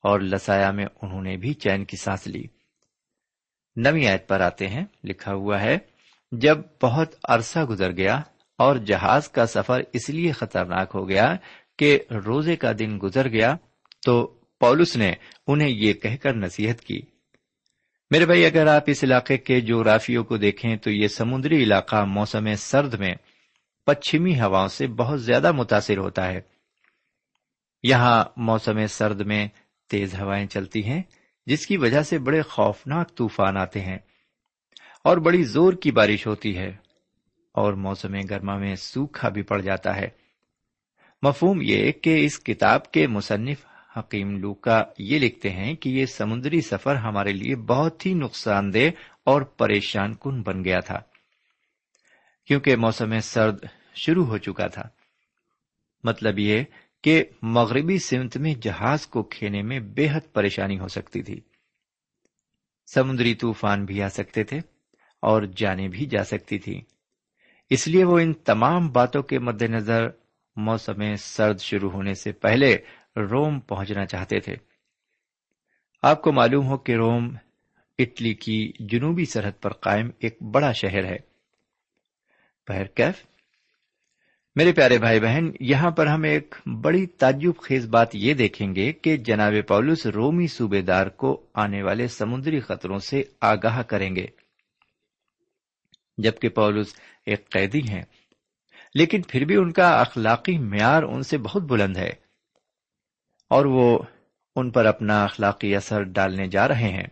اور 0.05 0.19
لسایا 0.19 0.71
میں 0.71 0.85
انہوں 1.01 1.21
نے 1.21 1.37
بھی 1.37 1.53
چین 1.53 1.85
کی 1.85 1.97
سانس 1.97 2.27
لی۔ 2.27 2.43
نوی 3.75 4.07
آیت 4.07 4.27
پر 4.27 4.39
آتے 4.39 4.67
ہیں، 4.67 4.85
لکھا 5.03 5.33
ہوا 5.33 5.61
ہے، 5.61 5.77
جب 6.31 6.57
بہت 6.81 7.15
عرصہ 7.23 7.59
گزر 7.59 7.91
گیا 7.91 8.21
اور 8.57 8.75
جہاز 8.75 9.29
کا 9.29 9.45
سفر 9.45 9.81
اس 9.93 10.09
لیے 10.09 10.31
خطرناک 10.31 10.91
ہو 10.95 11.09
گیا 11.09 11.35
کہ 11.77 11.99
روزے 12.25 12.55
کا 12.55 12.71
دن 12.79 12.99
گزر 13.03 13.27
گیا، 13.27 13.55
تو 14.05 14.25
پولس 14.59 14.97
نے 14.97 15.13
انہیں 15.47 15.69
یہ 15.69 15.93
کہہ 15.93 16.15
کر 16.21 16.33
نصیحت 16.33 16.81
کی۔ 16.81 17.01
میرے 18.11 18.25
بھائی، 18.25 18.45
اگر 18.45 18.67
آپ 18.67 18.83
اس 18.87 19.03
علاقے 19.03 19.37
کے 19.37 19.61
جغرافیوں 19.61 20.23
کو 20.23 20.37
دیکھیں 20.37 20.75
تو 20.75 20.91
یہ 20.91 21.07
سمندری 21.07 21.63
علاقہ 21.63 22.05
موسم 22.05 22.55
سرد 22.55 22.93
میں 22.93 23.15
پچھمی 23.85 24.39
ہواؤں 24.39 24.67
سے 24.67 24.87
بہت 24.87 25.23
زیادہ 25.23 25.51
متاثر 25.51 25.97
ہوتا 25.97 26.27
ہے۔ 26.27 26.41
یہاں 27.83 28.23
موسم 28.37 28.85
سرد 28.85 29.21
میں 29.21 29.47
تیز 29.89 30.13
ہوائیں 30.15 30.47
چلتی 30.47 30.83
ہیں، 30.83 31.01
جس 31.47 31.65
کی 31.67 31.77
وجہ 31.77 32.01
سے 32.01 32.17
بڑے 32.19 32.41
خوفناک 32.41 33.15
طوفان 33.15 33.57
آتے 33.57 33.81
ہیں 33.81 33.97
اور 35.03 35.17
بڑی 35.17 35.43
زور 35.43 35.73
کی 35.73 35.91
بارش 35.91 36.27
ہوتی 36.27 36.57
ہے 36.57 36.69
اور 37.55 37.73
موسم 37.73 38.19
گرما 38.29 38.57
میں 38.57 38.75
سوکھا 38.75 39.29
بھی 39.29 39.41
پڑ 39.41 39.61
جاتا 39.61 39.95
ہے۔ 39.95 40.07
مفہوم 41.23 41.59
یہ 41.61 41.91
کہ 41.91 42.25
اس 42.25 42.39
کتاب 42.39 42.91
کے 42.91 43.07
مصنف 43.07 43.65
حکیم 43.97 44.37
لوکا 44.37 44.83
یہ 44.97 45.19
لکھتے 45.19 45.49
ہیں 45.49 45.73
کہ 45.75 45.89
یہ 45.89 46.05
سمندری 46.05 46.61
سفر 46.61 46.95
ہمارے 46.95 47.33
لیے 47.33 47.55
بہت 47.55 48.05
ہی 48.05 48.13
نقصان 48.13 48.73
دہ 48.73 48.89
اور 49.23 49.41
پریشان 49.41 50.13
کن 50.13 50.41
بن 50.41 50.63
گیا 50.63 50.79
تھا، 50.79 50.99
کیونکہ 52.47 52.75
موسم 52.75 53.19
سرد 53.19 53.65
شروع 53.95 54.25
ہو 54.25 54.37
چکا 54.37 54.67
تھا۔ 54.67 54.83
مطلب 56.03 56.39
یہ 56.39 56.63
کہ 57.05 57.23
مغربی 57.41 57.97
سمت 57.99 58.37
میں 58.37 58.55
جہاز 58.61 59.07
کو 59.07 59.23
کھینے 59.23 59.61
میں 59.61 59.79
بے 59.79 60.07
حد 60.09 60.33
پریشانی 60.33 60.79
ہو 60.79 60.87
سکتی 60.87 61.23
تھی۔ 61.23 61.41
سمندری 62.93 63.35
طوفان 63.35 63.85
بھی 63.85 64.01
آ 64.01 64.09
سکتے 64.09 64.43
تھے 64.43 64.57
اور 65.19 65.43
جانے 65.43 65.87
بھی 65.87 66.05
جا 66.05 66.23
سکتی 66.23 66.59
تھی 66.59 66.81
اس 67.69 67.87
لیے 67.87 68.03
وہ 68.03 68.19
ان 68.19 68.33
تمام 68.33 68.89
باتوں 68.89 69.23
کے 69.23 69.39
مد 69.39 69.61
نظر 69.61 70.07
موسم 70.55 71.15
سرد 71.15 71.59
شروع 71.59 71.91
ہونے 71.91 72.13
سے 72.13 72.31
پہلے 72.31 72.77
روم 73.17 73.59
پہنچنا 73.59 74.05
چاہتے 74.05 74.39
تھے۔ 74.39 74.55
آپ 76.01 76.21
کو 76.21 76.31
معلوم 76.31 76.67
ہو 76.67 76.77
کہ 76.77 76.95
روم 76.95 77.35
اٹلی 77.99 78.33
کی 78.33 78.71
جنوبی 78.79 79.25
سرحد 79.25 79.61
پر 79.61 79.73
قائم 79.73 80.09
ایک 80.19 80.41
بڑا 80.41 80.71
شہر 80.71 81.05
ہے۔ 81.05 81.17
کیف 82.95 83.34
میرے 84.55 84.71
پیارے 84.71 84.97
بھائی 84.97 85.19
بہن، 85.19 85.51
یہاں 85.59 85.91
پر 85.91 86.07
ہم 86.07 86.23
ایک 86.23 86.55
بڑی 86.81 87.05
تعجب 87.05 87.51
خیز 87.61 87.87
بات 87.87 88.15
یہ 88.15 88.33
دیکھیں 88.33 88.75
گے 88.75 88.93
کہ 88.93 89.17
جناب 89.17 89.53
پولس 89.67 90.05
رومی 90.05 90.47
صوبے 90.47 90.81
دار 90.81 91.07
کو 91.07 91.45
آنے 91.53 91.83
والے 91.83 92.07
سمندری 92.07 92.59
خطروں 92.59 92.99
سے 92.99 93.23
آگاہ 93.41 93.81
کریں 93.81 94.15
گے۔ 94.15 94.25
جبکہ 96.17 96.49
پولس 96.49 96.93
ایک 97.25 97.49
قیدی 97.49 97.81
ہیں، 97.89 98.03
لیکن 98.95 99.21
پھر 99.21 99.45
بھی 99.45 99.55
ان 99.55 99.71
کا 99.71 99.99
اخلاقی 99.99 100.57
معیار 100.57 101.03
ان 101.03 101.23
سے 101.23 101.37
بہت 101.37 101.61
بلند 101.61 101.97
ہے 101.97 102.11
اور 103.49 103.65
وہ 103.65 103.99
ان 104.55 104.71
پر 104.71 104.85
اپنا 104.85 105.23
اخلاقی 105.23 105.75
اثر 105.75 106.03
ڈالنے 106.03 106.47
جا 106.47 106.67
رہے 106.67 106.89
ہیں۔ 106.89 107.07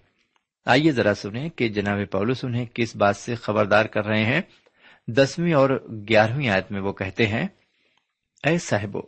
آئیے 0.66 0.92
ذرا 0.92 1.14
سنیں 1.14 1.50
کہ 1.50 1.70
جناب 1.70 1.98
پولس 2.12 2.46
انہیں 2.46 2.66
کس 2.74 2.96
بات 2.96 3.18
سے 3.18 3.36
خبردار 3.36 3.86
کر 3.86 4.06
رہے 4.06 4.26
ہیں۔ 4.26 4.42
دسویں 5.08 5.54
اور 5.54 5.70
گیارہویں 6.10 6.50
آیت 6.50 6.72
میں 6.72 6.82
وہ 6.82 6.94
کہتے 6.94 7.28
ہیں، 7.28 7.48
اے 8.44 8.58
صاحبو، 8.58 9.02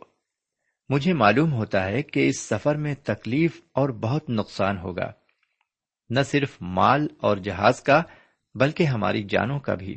مجھے 0.88 1.12
معلوم 1.12 1.52
ہوتا 1.52 1.86
ہے 1.86 2.02
کہ 2.02 2.28
اس 2.28 2.40
سفر 2.40 2.74
میں 2.74 2.94
تکلیف 2.94 3.60
اور 3.72 3.88
بہت 3.88 4.30
نقصان 4.30 4.78
ہوگا، 4.78 5.12
نہ 6.10 6.20
صرف 6.20 6.56
مال 6.60 7.06
اور 7.18 7.36
جہاز 7.36 7.82
کا 7.82 8.02
بلکہ 8.54 8.84
ہماری 8.84 9.22
جانوں 9.22 9.60
کا 9.60 9.74
بھی۔ 9.74 9.96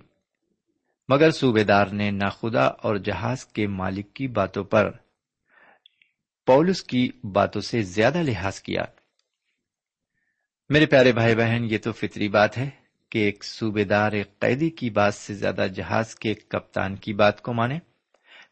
مگر 1.09 1.31
صوبے 1.31 1.63
دار 1.63 1.87
نے 1.87 2.11
نہ 2.11 2.29
خدا 2.29 2.65
اور 2.65 2.95
جہاز 2.95 3.45
کے 3.45 3.67
مالک 3.67 4.13
کی 4.13 4.27
باتوں 4.27 4.63
پر 4.63 4.91
پولس 6.45 6.83
کی 6.83 7.09
باتوں 7.23 7.61
سے 7.61 7.81
زیادہ 7.81 8.17
لحاظ 8.17 8.61
کیا۔ 8.61 8.81
میرے 10.69 10.85
پیارے 10.85 11.11
بھائی 11.11 11.35
بہن، 11.35 11.63
یہ 11.63 11.77
تو 11.77 11.91
فطری 11.91 12.29
بات 12.29 12.57
ہے۔ 12.57 12.69
کہ 13.09 13.17
ایک 13.17 13.43
صوبے 13.43 13.83
دار 13.83 14.11
ایک 14.11 14.39
قیدی 14.39 14.69
کی 14.69 14.89
بات 14.89 15.13
سے 15.13 15.33
زیادہ 15.33 15.67
جہاز 15.75 16.15
کے 16.15 16.33
کپتان 16.33 16.95
کی 16.95 17.13
بات 17.13 17.41
کو 17.41 17.53
مانے۔ 17.53 17.79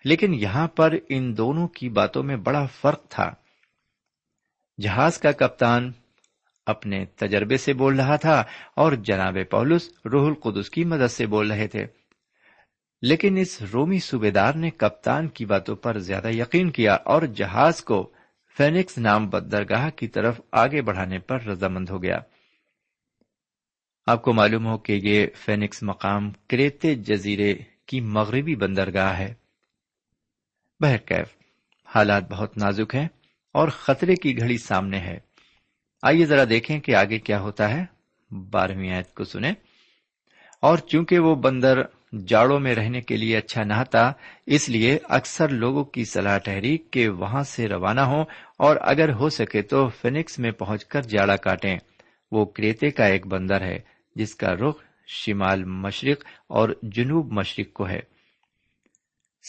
لیکن 0.05 0.33
یہاں 0.33 0.67
پر 0.67 0.93
ان 1.09 1.37
دونوں 1.37 1.67
کی 1.67 1.89
باتوں 1.89 2.23
میں 2.23 2.35
بڑا 2.35 2.65
فرق 2.65 3.07
تھا۔ 3.09 3.31
جہاز 4.81 5.17
کا 5.17 5.31
کپتان 5.31 5.91
اپنے 6.65 7.05
تجربے 7.05 7.57
سے 7.57 7.73
بول 7.73 7.95
رہا 7.95 8.15
تھا 8.15 8.43
اور 8.75 8.91
جناب 8.91 9.37
پولس 9.51 9.89
روح 10.11 10.27
القدس 10.27 10.69
کی 10.69 10.83
مدد 10.83 11.11
سے 11.11 11.25
بول 11.25 11.51
رہے 11.51 11.67
تھے۔ 11.67 11.85
لیکن 13.01 13.37
اس 13.37 13.61
رومی 13.61 13.99
صوبے 13.99 14.31
دار 14.31 14.53
نے 14.53 14.69
کپتان 14.69 15.27
کی 15.27 15.45
باتوں 15.45 15.75
پر 15.75 15.97
زیادہ 15.97 16.27
یقین 16.27 16.71
کیا 16.71 16.93
اور 16.93 17.21
جہاز 17.21 17.83
کو 17.83 18.11
فینکس 18.57 18.97
نام 18.97 19.29
بدرگاہ 19.29 19.89
کی 19.89 20.07
طرف 20.07 20.41
آگے 20.51 20.81
بڑھانے 20.81 21.19
پر 21.19 21.43
رضامند 21.43 21.89
ہو 21.89 22.03
گیا۔ 22.03 22.19
آپ 24.07 24.21
کو 24.21 24.33
معلوم 24.33 24.67
ہو 24.67 24.77
کہ 24.77 24.99
یہ 25.03 25.27
فینکس 25.35 25.83
مقام 25.83 26.31
کریتے 26.31 26.95
جزیرے 26.95 27.53
کی 27.85 28.01
مغربی 28.01 28.55
بندرگاہ 28.55 29.17
ہے۔ 29.17 29.33
بہرکیف 30.79 31.27
حالات 31.95 32.31
بہت 32.31 32.57
نازک 32.57 32.95
ہیں 32.95 33.07
اور 33.53 33.67
خطرے 33.67 34.15
کی 34.15 34.37
گھڑی 34.37 34.57
سامنے 34.57 34.99
ہے۔ 34.99 35.19
آئیے 36.03 36.25
ذرا 36.25 36.43
دیکھیں 36.49 36.79
کہ 36.79 36.95
آگے 36.95 37.19
کیا 37.19 37.39
ہوتا 37.39 37.69
ہے۔ 37.69 37.85
بارہویں 38.35 38.91
آیت 38.91 39.13
کو 39.13 39.23
سنیں۔ 39.23 39.51
اور 40.61 40.77
چونکہ 40.77 41.19
وہ 41.19 41.35
بندر 41.35 41.81
جاڑوں 42.27 42.59
میں 42.59 42.75
رہنے 42.75 43.01
کے 43.01 43.17
لیے 43.17 43.37
اچھا 43.37 43.63
نہ 43.63 43.83
تھا 43.91 44.13
اس 44.45 44.69
لیے 44.69 44.97
اکثر 45.03 45.49
لوگوں 45.49 45.83
کی 45.83 46.05
صلاح 46.05 46.37
ٹھہری 46.37 46.77
کہ 46.77 47.09
وہاں 47.09 47.43
سے 47.43 47.67
روانہ 47.67 48.01
ہوں 48.01 48.25
اور 48.57 48.75
اگر 48.81 49.13
ہو 49.13 49.29
سکے 49.29 49.61
تو 49.61 49.89
فینکس 49.89 50.39
میں 50.39 50.51
پہنچ 50.51 50.85
کر 50.85 51.01
جاڑا 51.01 51.35
کاٹیں۔ 51.35 51.77
وہ 52.31 52.45
کریتے 52.45 52.89
کا 52.89 53.05
ایک 53.05 53.27
بندر 53.27 53.61
ہے۔ 53.61 53.96
جس 54.17 54.35
کا 54.35 54.55
رخ 54.55 54.83
شمال 55.07 55.63
مشرق 55.63 56.25
اور 56.47 56.69
جنوب 56.81 57.31
مشرق 57.31 57.73
کو 57.73 57.89
ہے۔ 57.89 57.99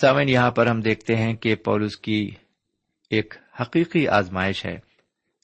سامن 0.01 0.29
یہاں 0.29 0.51
پر 0.51 0.67
ہم 0.67 0.81
دیکھتے 0.81 1.17
ہیں 1.17 1.35
کہ 1.35 1.55
پولس 1.55 1.97
کی 1.97 2.31
ایک 3.11 3.35
حقیقی 3.61 4.09
آزمائش 4.09 4.67
ہے۔ 4.67 4.79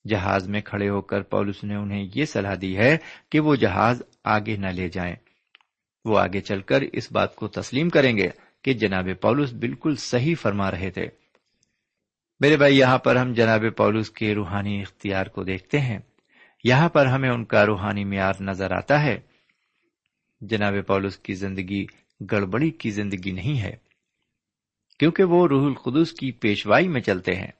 جہاز 0.08 0.48
میں 0.48 0.60
کھڑے 0.60 0.88
ہو 0.88 1.00
کر 1.00 1.22
پولس 1.22 1.64
نے 1.64 1.74
انہیں 1.74 2.08
یہ 2.14 2.24
صلاح 2.24 2.54
دی 2.60 2.76
ہے 2.76 2.98
کہ 3.30 3.40
وہ 3.40 3.54
جہاز 3.54 4.02
آگے 4.24 4.56
نہ 4.56 4.66
لے 4.66 4.88
جائیں۔ 4.88 5.16
وہ 6.04 6.18
آگے 6.18 6.40
چل 6.40 6.60
کر 6.60 6.82
اس 6.92 7.12
بات 7.12 7.36
کو 7.36 7.48
تسلیم 7.48 7.88
کریں 7.88 8.16
گے 8.16 8.28
کہ 8.62 8.72
جناب 8.72 9.08
پولس 9.20 9.52
بالکل 9.52 9.96
صحیح 9.96 10.34
فرما 10.40 10.70
رہے 10.70 10.90
تھے۔ 10.90 11.06
میرے 12.40 12.56
بھائی، 12.56 12.78
یہاں 12.78 12.98
پر 12.98 13.16
ہم 13.16 13.32
جناب 13.32 13.64
پولس 13.76 14.10
کے 14.10 14.34
روحانی 14.34 14.80
اختیار 14.80 15.26
کو 15.26 15.44
دیکھتے 15.44 15.80
ہیں۔ 15.80 15.98
یہاں 16.64 16.88
پر 16.88 17.06
ہمیں 17.06 17.30
ان 17.30 17.44
کا 17.44 17.66
روحانی 17.66 18.04
معیار 18.04 18.32
نظر 18.40 18.70
آتا 18.70 19.02
ہے۔ 19.02 19.20
جناب 20.40 20.74
پولس 20.86 21.16
کی 21.18 21.34
زندگی 21.34 21.86
گڑبڑی 22.32 22.70
کی 22.70 22.90
زندگی 22.90 23.30
نہیں 23.30 23.60
ہے، 23.60 23.76
کیونکہ 24.98 25.24
وہ 25.24 25.48
روح 25.48 25.66
القدس 25.66 26.12
کی 26.12 26.32
پیشوائی 26.32 26.88
میں 26.88 27.00
چلتے 27.00 27.34
ہیں۔ 27.34 27.50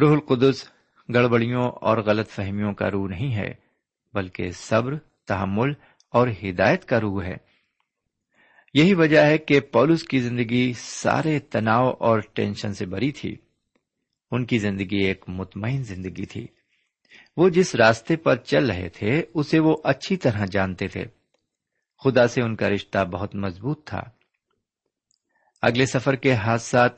روح 0.00 0.12
القدس 0.12 0.68
گڑبڑیوں 1.14 1.70
اور 1.70 1.98
غلط 1.98 2.30
فہمیوں 2.30 2.72
کا 2.72 2.90
روح 2.90 3.08
نہیں 3.08 3.34
ہے، 3.34 3.54
بلکہ 4.14 4.50
صبر، 4.50 4.98
تحمل 5.26 5.72
اور 6.10 6.28
ہدایت 6.28 6.84
کا 6.84 7.00
روح 7.00 7.24
ہے۔ 7.24 7.36
یہی 8.74 8.94
وجہ 8.94 9.24
ہے 9.24 9.38
کہ 9.38 9.60
پولس 9.60 10.02
کی 10.02 10.20
زندگی 10.20 10.72
سارے 10.76 11.38
تناؤ 11.38 11.92
اور 12.00 12.20
ٹینشن 12.32 12.74
سے 12.74 12.86
بری 12.86 13.10
تھی۔ 13.10 13.36
ان 14.30 14.46
کی 14.46 14.58
زندگی 14.58 14.96
ایک 14.96 15.24
مطمئن 15.28 15.82
زندگی 15.82 16.24
تھی۔ 16.24 16.46
وہ 17.36 17.48
جس 17.48 17.74
راستے 17.74 18.16
پر 18.16 18.36
چل 18.36 18.70
رہے 18.70 18.88
تھے، 18.88 19.22
اسے 19.34 19.58
وہ 19.58 19.76
اچھی 19.84 20.16
طرح 20.16 20.44
جانتے 20.44 20.88
تھے۔ 20.88 21.04
خدا 22.04 22.26
سے 22.26 22.42
ان 22.42 22.56
کا 22.56 22.68
رشتہ 22.68 23.04
بہت 23.04 23.34
مضبوط 23.34 23.86
تھا۔ 23.86 24.02
اگلے 25.62 25.86
سفر 25.86 26.14
کے 26.14 26.32
حادثات 26.32 26.90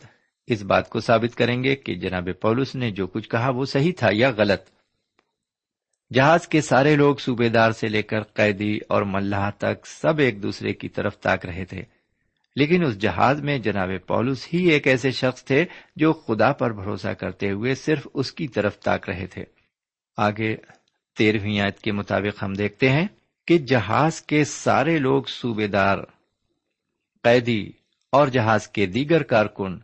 اس 0.47 0.63
بات 0.63 0.91
کو 0.91 1.01
ثابت 1.01 1.37
کریں 1.37 1.65
گے 1.65 1.77
کہ 1.77 1.95
جناب 1.95 2.29
پولس 2.41 2.75
نے 2.75 2.91
جو 2.91 3.07
کچھ 3.07 3.29
کہا 3.29 3.51
وہ 3.51 3.65
صحیح 3.65 3.93
تھا 3.97 4.09
یا 4.13 4.31
غلط۔ 4.31 4.71
جہاز 6.15 6.49
کے 6.49 6.61
سارے 6.61 6.97
لوگ 6.97 7.17
صوبے 7.17 7.49
دار 7.49 7.71
سے 7.71 7.89
لے 7.89 8.03
کر 8.03 8.23
قیدی 8.23 8.79
اور 8.89 9.03
ملاح 9.03 9.51
تک 9.51 9.87
سب 9.87 10.19
ایک 10.19 10.43
دوسرے 10.43 10.73
کی 10.73 10.89
طرف 10.89 11.19
تاک 11.19 11.47
رہے 11.47 11.65
تھے۔ 11.65 11.83
لیکن 12.57 12.85
اس 12.85 12.99
جہاز 12.99 13.41
میں 13.41 13.59
جناب 13.59 13.91
پولس 14.07 14.49
ہی 14.53 14.67
ایک 14.67 14.87
ایسے 14.87 15.11
شخص 15.11 15.45
تھے 15.45 15.65
جو 15.97 16.13
خدا 16.13 16.53
پر 16.53 16.73
بھروسہ 16.73 17.09
کرتے 17.09 17.51
ہوئے 17.51 17.75
صرف 17.75 18.09
اس 18.15 18.33
کی 18.33 18.49
طرف 18.49 18.79
تاک 18.79 19.09
رہے 19.09 19.27
تھے۔ 19.27 19.45
آگے 20.17 20.57
تیرہویں 21.17 21.61
آیت 21.61 21.79
کے 21.79 21.93
مطابق 21.93 22.43
ہم 22.43 22.53
دیکھتے 22.53 22.91
ہیں 22.91 23.09
کہ 23.47 23.59
جہاز 23.59 24.23
کے 24.23 24.45
سارے 24.45 24.99
لوگ 24.99 25.23
صوبے 25.23 25.67
دار 25.67 25.99
قیدی 27.23 27.73
اور 28.13 28.29
جہاز 28.29 28.69
کے 28.69 28.87
دیگر 28.87 29.23
کارکن 29.23 29.79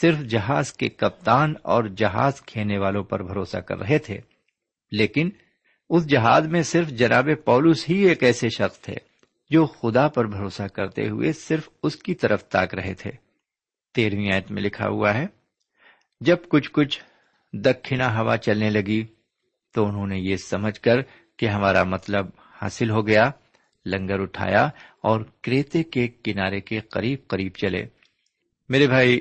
صرف 0.00 0.18
جہاز 0.18 0.72
کے 0.72 0.88
کپتان 0.88 1.54
اور 1.62 1.84
جہاز 1.84 2.42
کھینے 2.42 2.78
والوں 2.78 3.04
پر 3.04 3.22
بھروسہ 3.22 3.56
کر 3.56 3.78
رہے 3.78 3.98
تھے۔ 3.98 4.20
لیکن 4.92 5.30
اس 5.90 6.06
جہاز 6.06 6.46
میں 6.46 6.62
صرف 6.62 6.88
جناب 6.88 7.28
پولس 7.44 7.88
ہی 7.88 8.08
ایک 8.08 8.22
ایسے 8.22 8.48
شخص 8.48 8.80
تھے 8.80 8.94
جو 9.50 9.66
خدا 9.66 10.08
پر 10.08 10.26
بھروسہ 10.26 10.62
کرتے 10.62 11.08
ہوئے 11.08 11.32
صرف 11.32 11.68
اس 11.82 11.96
کی 11.96 12.14
طرف 12.14 12.48
تاک 12.48 12.74
رہے 12.74 12.94
تھے۔ 12.94 13.10
تیرہویں 13.94 14.32
آیت 14.32 14.50
میں 14.50 14.62
لکھا 14.62 14.88
ہوا 14.88 15.14
ہے، 15.14 15.26
جب 16.20 16.36
کچھ 16.48 16.70
کچھ 16.72 17.02
دکھنا 17.52 18.20
ہوا 18.20 18.36
چلنے 18.36 18.70
لگی 18.70 19.04
تو 19.74 19.86
انہوں 19.86 20.06
نے 20.06 20.18
یہ 20.18 20.36
سمجھ 20.36 20.80
کر 20.80 20.96
کہ 21.36 21.46
ہمارا 21.46 21.82
مطلب 21.82 22.26
حاصل 22.62 22.90
ہو 22.90 23.06
گیا، 23.06 23.30
لنگر 23.86 24.20
اٹھایا 24.20 24.68
اور 25.02 25.20
کریتے 25.42 25.82
کے 25.82 26.08
کنارے 26.08 26.60
کے 26.60 26.80
قریب 26.80 27.18
قریب 27.26 27.52
چلے۔ 27.54 27.86
میرے 28.68 28.86
بھائی، 28.86 29.20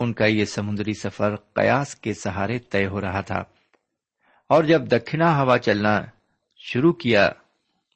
ان 0.00 0.12
کا 0.12 0.26
یہ 0.26 0.44
سمندری 0.44 0.92
سفر 0.92 1.36
قیاس 1.36 1.96
کے 1.96 2.14
سہارے 2.14 2.58
طے 2.58 2.86
ہو 2.86 3.00
رہا 3.00 3.20
تھا۔ 3.20 3.42
اور 4.48 4.64
جب 4.64 4.82
دکھنا 4.88 5.42
ہوا 5.42 5.58
چلنا 5.58 6.02
شروع 6.56 6.92
کیا، 6.92 7.30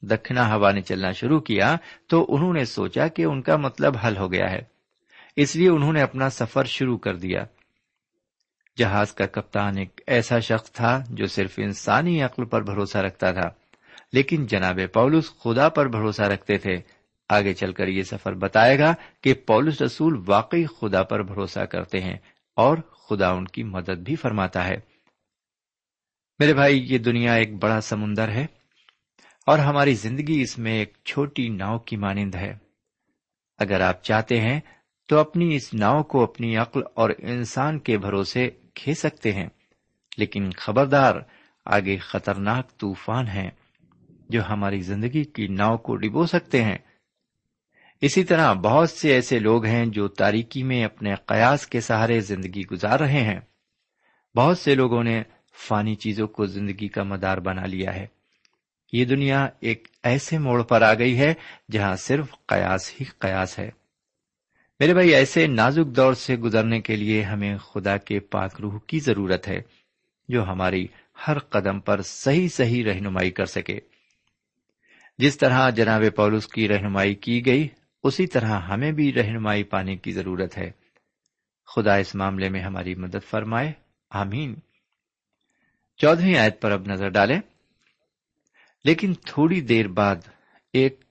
دکھنا 0.03 0.55
ہوا 0.55 0.73
نے 0.73 0.81
چلنا 0.81 1.11
شروع 1.11 1.41
کیا، 1.41 1.77
تو 2.07 2.27
انہوں 2.29 2.53
نے 2.53 2.65
سوچا 2.65 3.09
کہ 3.09 3.25
ان 3.25 3.43
کا 3.43 3.57
مطلب 3.57 3.97
حل 4.07 4.17
ہو 4.17 4.33
گیا 4.33 4.51
ہے۔ 4.51 4.63
اس 5.37 5.57
لیے 5.57 5.69
انہوں 5.69 5.93
نے 5.93 6.03
اپنا 6.03 6.31
سفر 6.31 6.65
شروع 6.65 6.99
کر 6.99 7.17
دیا۔ 7.17 7.45
جہاز 8.77 9.13
کا 9.13 9.27
کپتان 9.27 9.79
ایک 9.79 10.01
ایسا 10.07 10.39
شخص 10.39 10.73
تھا 10.73 11.05
جو 11.11 11.27
صرف 11.27 11.55
انسانی 11.57 12.23
عقل 12.23 12.45
پر 12.45 12.63
بھروسہ 12.63 12.99
رکھتا 12.99 13.33
تھا، 13.33 13.49
لیکن 14.13 14.47
جناب 14.47 14.81
پولس 14.93 15.39
خدا 15.39 15.69
پر 15.69 15.89
بھروسہ 15.89 16.23
رکھتے 16.23 16.59
تھے۔ 16.59 16.77
آگے 17.29 17.55
چل 17.55 17.73
کر 17.73 17.89
یہ 17.89 18.03
سفر 18.03 18.33
بتائے 18.33 18.79
گا 18.79 18.95
کہ 19.21 19.35
پولس 19.35 19.83
رسول 19.83 20.23
واقعی 20.27 20.65
خدا 20.65 21.03
پر 21.03 21.23
بھروسہ 21.23 21.61
کرتے 21.61 22.01
ہیں 22.01 22.17
اور 22.57 22.79
خدا 22.79 23.31
ان 23.31 23.45
کی 23.45 23.63
مدد 23.63 23.99
بھی 23.99 24.17
فرماتا 24.17 24.69
ہے۔ 24.69 24.77
میرے 26.39 26.55
بھائی، 26.55 26.93
یہ 26.93 26.99
دنیا 26.99 27.35
ایک 27.35 27.55
بڑا 27.55 27.81
سمندر 27.81 28.29
ہے 28.29 28.47
اور 29.47 29.59
ہماری 29.59 29.95
زندگی 29.95 30.41
اس 30.43 30.59
میں 30.59 30.73
ایک 30.73 30.99
چھوٹی 31.05 31.49
ناؤ 31.49 31.79
کی 31.79 31.97
مانند 31.97 32.35
ہے۔ 32.35 32.57
اگر 33.59 33.81
آپ 33.81 34.03
چاہتے 34.03 34.41
ہیں 34.41 34.61
تو 35.09 35.19
اپنی 35.19 35.57
اس 35.57 35.75
ناؤ 35.75 36.03
کو 36.03 36.23
اپنی 36.23 36.57
عقل 36.57 36.81
اور 36.95 37.11
انسان 37.19 37.79
کے 37.79 37.99
بھروسے 37.99 38.51
کھے 38.75 38.95
سکتے 38.95 39.33
ہیں۔ 39.33 39.49
لیکن 40.17 40.51
خبردار، 40.57 41.15
آگے 41.65 41.97
خطرناک 41.97 42.79
طوفان 42.79 43.29
ہیں 43.29 43.51
جو 44.29 44.49
ہماری 44.49 44.81
زندگی 44.81 45.25
کی 45.25 45.47
ناؤ 45.47 45.77
کو 45.77 45.97
ڈبو 45.97 46.27
سکتے 46.27 46.65
ہیں۔ 46.65 46.79
اسی 48.01 48.25
طرح 48.25 48.53
بہت 48.53 48.91
سے 48.91 49.13
ایسے 49.13 49.39
لوگ 49.39 49.65
ہیں 49.65 49.87
جو 49.87 50.09
تاریکی 50.09 50.63
میں 50.63 50.85
اپنے 50.85 51.15
قیاس 51.27 51.67
کے 51.67 51.81
سہارے 51.81 52.21
زندگی 52.21 52.63
گزار 52.73 53.01
رہے 53.01 53.21
ہیں۔ 53.21 53.41
بہت 54.37 54.59
سے 54.59 54.75
لوگوں 54.75 55.05
نے 55.05 55.23
فانی 55.69 55.95
چیزوں 55.95 56.27
کو 56.27 56.47
زندگی 56.47 56.89
کا 56.89 57.03
مدار 57.03 57.39
بنا 57.39 57.67
لیا 57.67 57.95
ہے۔ 57.95 58.07
یہ 58.93 59.05
دنیا 59.05 59.49
ایک 59.61 59.89
ایسے 60.03 60.39
موڑ 60.39 60.63
پر 60.63 60.83
آ 60.83 60.95
گئی 60.95 61.19
ہے 61.19 61.35
جہاں 61.73 61.97
صرف 61.97 62.27
قیاس 62.47 62.93
ہی 63.01 63.05
قیاس 63.19 63.59
ہے۔ 63.59 63.71
میرے 64.81 64.93
بھائی، 64.93 65.15
ایسے 65.15 65.47
نازک 65.47 65.97
دور 65.97 66.15
سے 66.15 66.37
گزرنے 66.37 66.81
کے 66.81 66.97
لیے 66.97 67.23
ہمیں 67.23 67.59
خدا 67.59 67.97
کے 67.97 68.21
پاک 68.21 68.61
روح 68.61 68.79
کی 68.87 69.01
ضرورت 69.01 69.49
ہے 69.49 69.63
جو 70.29 70.45
ہماری 70.45 70.87
ہر 71.29 71.39
قدم 71.39 71.81
پر 71.81 72.03
صحیح 72.03 72.49
صحیح 72.49 72.85
رہنمائی 72.85 73.31
کر 73.31 73.47
سکے۔ 73.47 73.81
جس 75.19 75.39
طرح 75.39 75.71
جناب 75.71 76.03
پولس 76.17 76.47
کی 76.47 76.69
رہنمائی 76.69 77.15
کی 77.15 77.47
گئی، 77.47 77.69
اسی 78.03 78.27
طرح 78.27 78.61
ہمیں 78.61 78.93
بھی 78.93 79.13
رہنمائی 79.13 79.63
پانے 79.63 79.97
کی 79.97 80.13
ضرورت 80.13 80.59
ہے۔ 80.59 80.71
خدا 81.75 81.97
اس 81.97 82.15
معاملے 82.15 82.49
میں 82.49 82.61
ہماری 82.61 82.95
مدد 82.95 83.31
فرمائے۔ 83.31 83.73
آمین۔ 84.11 84.55
چودہویں 85.97 86.37
آیت 86.37 86.61
پر 86.61 86.71
اب 86.71 86.87
نظر 86.87 87.09
ڈالیں۔ 87.09 87.41
لیکن 88.85 89.15
تھوڑی 89.15 89.61
دیر 89.61 89.89
بعد 89.89 90.17
ایک 90.73 91.05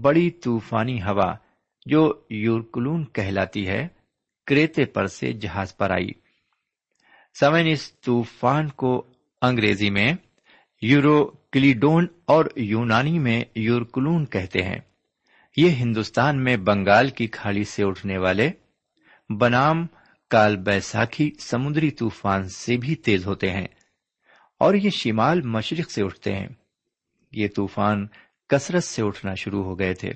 بڑی 0.00 0.30
طوفانی 0.30 1.02
ہوا 1.02 1.34
جو 1.86 2.22
یورکلون 2.30 3.04
کہلاتی 3.04 3.68
ہے، 3.68 3.88
کریتے 4.46 4.84
پر 4.84 5.06
سے 5.06 5.32
جہاز 5.32 5.76
پر 5.76 5.90
آئی۔ 5.90 6.10
سمن 7.40 7.66
اس 7.66 8.00
طوفان 8.00 8.68
کو 8.68 9.06
انگریزی 9.42 9.90
میں 9.90 10.12
یورو 10.82 11.24
کلیڈون 11.24 12.06
اور 12.24 12.44
یونانی 12.56 13.18
میں 13.18 13.44
یورکلون 13.54 14.26
کہتے 14.26 14.62
ہیں۔ 14.62 14.78
یہ 15.56 15.68
ہندوستان 15.68 16.44
میں 16.44 16.56
بنگال 16.56 17.08
کی 17.08 17.26
کھاڑی 17.26 17.64
سے 17.64 17.84
اٹھنے 17.84 18.18
والے 18.18 18.50
بنام 19.38 19.86
کال 20.30 20.56
بیساکھی 20.56 21.32
سمندری 21.40 21.90
طوفان 21.90 22.48
سے 22.48 22.76
بھی 22.76 22.94
تیز 22.94 23.26
ہوتے 23.26 23.50
ہیں 23.50 23.66
اور 24.58 24.74
یہ 24.74 24.90
شمال 24.90 25.40
مشرق 25.42 25.90
سے 25.90 26.02
اٹھتے 26.02 26.34
ہیں۔ 26.34 26.48
یہ 27.32 27.48
طوفان 27.56 28.06
کثرت 28.48 28.84
سے 28.84 29.02
اٹھنا 29.02 29.34
شروع 29.34 29.64
ہو 29.64 29.78
گئے 29.78 29.94
تھے۔ 29.94 30.12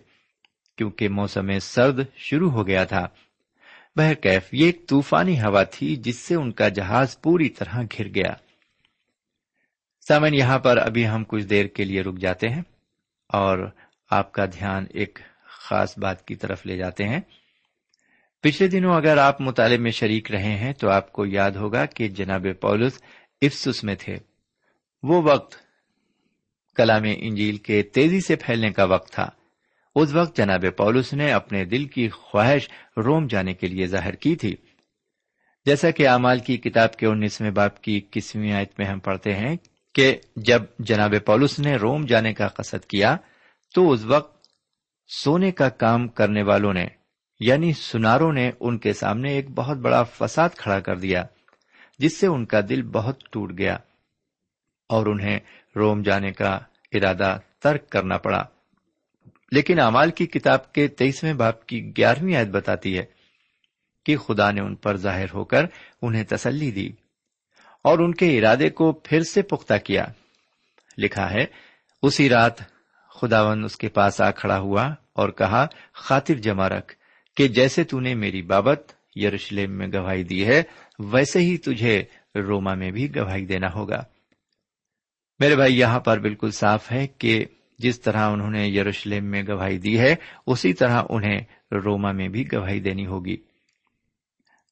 کیونکہ 0.77 1.09
موسم 1.09 1.59
سرد 1.59 2.01
شروع 2.17 2.51
ہو 2.51 2.67
گیا 2.67 2.85
تھا۔ 2.85 3.07
بہرکیف، 3.97 4.55
یہ 4.55 4.67
ایک 4.67 4.89
طوفانی 4.89 5.41
ہوا 5.41 5.63
تھی 5.63 5.97
جس 5.97 6.19
سے 6.19 6.35
ان 6.35 6.53
کا 6.53 6.69
جہاز 6.69 7.21
پوری 7.21 7.49
طرح 7.49 7.83
گر 7.99 8.09
گیا۔ 8.15 8.33
سامن 10.09 10.35
یہاں 10.35 10.59
پر 10.59 10.77
ابھی 10.77 11.09
ہم 11.09 11.25
کچھ 11.29 11.45
دیر 11.45 11.67
کے 11.67 11.85
لیے 11.85 12.03
رک 12.03 12.19
جاتے 12.19 12.49
ہیں 12.49 12.63
اور 13.29 13.71
آپ 14.11 14.33
کا 14.33 14.47
دھیان 14.47 14.87
ایک 14.91 15.19
خاص 15.47 15.99
بات 15.99 16.27
کی 16.27 16.35
طرف 16.35 16.67
لے 16.67 16.77
جاتے 16.77 17.05
ہیں۔ 17.05 17.21
پچھلے 18.41 18.69
دنوں 18.69 18.97
اگر 18.97 19.17
آپ 19.17 19.41
مطالعے 19.41 19.79
میں 19.79 19.91
شریک 19.91 20.31
رہے 20.31 20.57
ہیں 20.57 20.73
تو 20.73 20.91
آپ 20.91 21.13
کو 21.13 21.27
یاد 21.27 21.51
ہوگا 21.51 21.87
کہ 21.87 22.09
جناب 22.09 22.47
پولس 22.61 23.03
افسس 23.43 23.85
میں 23.85 23.95
تھے۔ 23.95 24.17
وہ 25.03 25.23
وقت 25.23 25.57
کلام 26.77 27.03
انجیل 27.17 27.57
کے 27.57 27.83
تیزی 27.83 28.21
سے 28.21 28.37
پھیلنے 28.37 28.73
کا 28.73 28.85
وقت 28.85 29.13
تھا۔ 29.13 29.31
اس 29.95 30.15
وقت 30.15 30.37
جناب 30.37 30.65
پولس 30.77 31.13
نے 31.13 31.33
اپنے 31.33 31.65
دل 31.65 31.85
کی 31.85 32.09
خواہش 32.09 32.69
روم 32.97 33.27
جانے 33.27 33.55
کے 33.55 33.67
لیے 33.67 33.87
ظاہر 33.87 34.15
کی 34.15 34.37
تھی۔ 34.37 34.57
جیسا 35.67 35.91
کہ 35.91 36.09
امال 36.09 36.39
کی 36.39 36.57
کتاب 36.57 36.93
کے 36.93 37.07
انیسویں 37.07 37.51
باپ 37.51 37.81
کی 37.81 37.97
اکیسویں 37.97 38.53
آیت 38.53 38.73
میں 38.79 38.87
ہم 38.87 38.99
پڑھتے 38.99 39.35
ہیں 39.35 39.57
کہ 39.95 40.17
جب 40.37 40.63
جناب 40.79 41.15
پولس 41.27 41.59
نے 41.59 41.77
روم 41.77 42.05
جانے 42.05 42.35
کا 42.35 42.49
قصد 42.49 42.87
کیا 42.87 43.17
تو 43.75 43.91
اس 43.91 44.05
وقت 44.05 44.47
سونے 45.09 45.51
کا 45.51 45.69
کام 45.69 46.09
کرنے 46.09 46.43
والوں 46.43 46.73
نے 46.73 46.87
یعنی 47.41 47.73
سناروں 47.73 48.33
نے 48.33 48.51
ان 48.61 48.79
کے 48.79 48.93
سامنے 48.93 49.33
ایک 49.33 49.51
بہت 49.51 49.77
بڑا 49.77 50.03
فساد 50.03 50.49
کھڑا 50.57 50.81
کر 50.81 50.97
دیا، 50.97 51.25
جس 51.99 52.17
سے 52.17 52.27
ان 52.27 52.47
کا 52.47 52.61
دل 52.69 52.83
بہت 52.83 53.23
ٹوٹ 53.31 53.53
گیا 53.59 53.75
اور 54.89 55.07
انہیں 55.07 55.39
روم 55.77 56.03
جانے 56.03 56.33
کا 56.33 56.59
ارادہ 56.93 57.39
ترک 57.63 57.91
کرنا 57.91 58.19
پڑا۔ 58.19 58.45
لیکن 59.55 59.81
امال 59.81 60.11
کی 60.11 60.27
کتاب 60.27 60.73
کے 60.73 60.89
تیئیسویں 60.89 61.35
باپ 61.35 61.67
کی 61.67 61.93
گیارہویں 61.97 62.39
عید 62.39 62.49
بتاتی 62.49 62.99
ہے 62.99 63.05
کہ 64.07 64.17
خدا 64.17 64.51
نے 64.51 64.61
ان 64.61 64.75
پر 64.75 64.97
ظاہر 64.97 65.25
ہو 65.35 65.45
کر 65.45 65.65
انہیں 66.03 66.25
تسلی 66.25 66.71
دی 66.71 66.91
اور 67.85 67.99
ان 67.99 68.15
کے 68.15 68.39
ارادے 68.39 68.71
کو 68.71 68.93
پھر 68.93 69.23
سے 69.23 69.43
پختہ 69.43 69.75
کیا۔ 69.85 70.05
لکھا 70.99 71.31
ہے، 71.31 71.45
اسی 72.03 72.29
رات 72.29 72.53
خداون 73.09 73.65
اس 73.65 73.77
کے 73.77 73.89
پاس 73.89 74.21
آ 74.21 74.31
کھڑا 74.31 74.59
ہوا 74.59 74.95
اور 75.13 75.29
کہا، 75.29 75.67
خاطر 75.93 76.35
جمع 76.35 76.69
رکھ 76.69 76.95
کہ 77.37 77.49
جیسے 77.49 77.85
تو 77.85 78.01
نے 78.01 78.15
میری 78.15 78.43
بابت 78.43 78.93
یروشلم 79.17 79.71
میں 79.71 79.87
گواہی 79.95 80.25
دی 80.25 80.47
ہے، 80.47 80.63
ویسے 80.99 81.39
ہی 81.39 81.57
تجھے 81.57 82.05
روما 82.35 82.75
میں 82.75 82.91
بھی 82.91 83.17
گواہی 83.17 83.47
دینا 83.47 83.73
ہوگا۔ 83.75 84.03
میرے 85.39 85.57
بھائی، 85.57 85.79
یہاں 85.79 86.01
پر 86.01 86.19
بالکل 86.19 86.51
صاف 86.51 86.93
ہے 86.93 87.07
کہ 87.07 87.45
جس 87.79 88.01
طرح 88.01 88.31
انہوں 88.31 88.51
نے 88.51 88.69
یروشلم 88.69 89.25
میں 89.25 89.43
گواہی 89.49 89.79
دی 89.79 89.99
ہے، 89.99 90.15
اسی 90.47 90.73
طرح 90.73 91.03
انہیں 91.09 91.41
روما 91.73 92.13
میں 92.13 92.29
بھی 92.29 92.53
گواہی 92.53 92.81
دینی 92.81 93.07
ہوگی۔ 93.07 93.37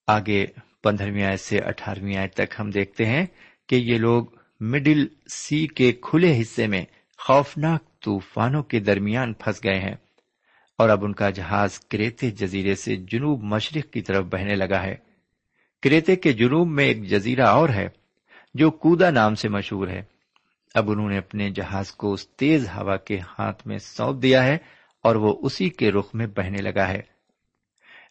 آگے 0.06 0.46
پندرہویں 0.82 1.24
آئے 1.24 1.36
سے 1.36 1.58
اٹھارہویں 1.58 2.16
آئے 2.16 2.28
تک 2.28 2.54
ہم 2.58 2.70
دیکھتے 2.70 3.06
ہیں 3.06 3.26
کہ 3.68 3.76
یہ 3.76 3.98
لوگ 3.98 4.26
مڈل 4.60 5.06
سی 5.32 5.66
کے 5.66 5.92
کھلے 5.92 6.40
حصے 6.40 6.66
میں 6.66 6.84
خوفناک 7.18 8.00
طوفانوں 8.00 8.62
کے 8.62 8.80
درمیان 8.80 9.32
پھنس 9.32 9.64
گئے 9.64 9.78
ہیں 9.78 9.94
اور 10.78 10.88
اب 10.88 11.04
ان 11.04 11.12
کا 11.12 11.30
جہاز 11.30 11.80
کریتے 11.80 12.30
جزیرے 12.30 12.74
سے 12.74 12.96
جنوب 12.96 13.42
مشرق 13.42 13.92
کی 13.92 14.02
طرف 14.02 14.24
بہنے 14.24 14.54
لگا 14.54 14.82
ہے۔ 14.82 14.94
کریتے 15.82 16.16
کے 16.16 16.32
جنوب 16.32 16.68
میں 16.68 16.84
ایک 16.84 17.08
جزیرہ 17.08 17.46
اور 17.46 17.68
ہے 17.68 17.88
جو 18.54 18.70
کودا 18.70 19.10
نام 19.10 19.34
سے 19.34 19.48
مشہور 19.48 19.88
ہے۔ 19.88 20.11
اب 20.74 20.90
انہوں 20.90 21.08
نے 21.08 21.18
اپنے 21.18 21.50
جہاز 21.50 21.90
کو 21.92 22.12
اس 22.12 22.28
تیز 22.28 22.68
ہوا 22.68 22.96
کے 22.96 23.18
ہاتھ 23.38 23.66
میں 23.66 23.78
سونپ 23.78 24.22
دیا 24.22 24.44
ہے 24.44 24.58
اور 25.02 25.16
وہ 25.16 25.36
اسی 25.42 25.70
کے 25.70 25.90
رخ 25.90 26.14
میں 26.14 26.26
بہنے 26.26 26.58
لگا 26.62 26.88
ہے۔ 26.88 27.00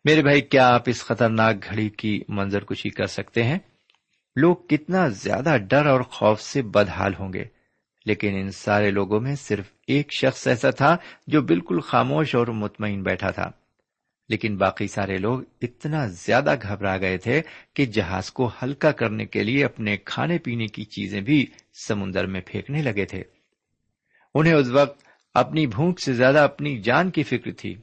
میرے 0.05 0.21
بھائی، 0.21 0.41
کیا 0.41 0.73
آپ 0.73 0.83
اس 0.85 1.05
خطرناک 1.05 1.55
گھڑی 1.69 1.89
کی 1.89 2.21
منظر 2.27 2.63
کشی 2.63 2.89
کر 2.89 3.05
سکتے 3.05 3.43
ہیں؟ 3.43 3.59
لوگ 4.35 4.55
کتنا 4.55 5.07
زیادہ 5.07 5.57
ڈر 5.69 5.85
اور 5.85 6.01
خوف 6.01 6.41
سے 6.41 6.61
بدحال 6.61 7.13
ہوں 7.19 7.33
گے، 7.33 7.45
لیکن 8.05 8.35
ان 8.35 8.51
سارے 8.51 8.91
لوگوں 8.91 9.19
میں 9.19 9.35
صرف 9.35 9.65
ایک 9.87 10.13
شخص 10.13 10.47
ایسا 10.47 10.69
تھا 10.69 10.97
جو 11.27 11.41
بالکل 11.41 11.79
خاموش 11.79 12.35
اور 12.35 12.47
مطمئن 12.47 13.03
بیٹھا 13.03 13.31
تھا۔ 13.31 13.51
لیکن 14.31 14.57
باقی 14.57 14.87
سارے 14.87 15.17
لوگ 15.17 15.41
اتنا 15.61 16.07
زیادہ 16.07 16.55
گھبرا 16.61 16.97
گئے 16.97 17.17
تھے 17.17 17.41
کہ 17.73 17.85
جہاز 17.85 18.31
کو 18.31 18.51
ہلکا 18.63 18.91
کرنے 18.91 19.25
کے 19.25 19.43
لیے 19.43 19.65
اپنے 19.65 19.97
کھانے 19.97 20.37
پینے 20.37 20.67
کی 20.67 20.83
چیزیں 20.83 21.21
بھی 21.21 21.45
سمندر 21.87 22.25
میں 22.25 22.41
پھینکنے 22.45 22.81
لگے 22.81 23.05
تھے۔ 23.05 23.23
انہیں 24.35 24.53
اس 24.53 24.67
وقت 24.67 25.03
اپنی 25.33 25.67
بھوک 25.67 26.01
سے 26.01 26.13
زیادہ 26.13 26.39
اپنی 26.39 26.79
جان 26.79 27.09
کی 27.09 27.23
فکر 27.23 27.51
تھی۔ 27.51 27.75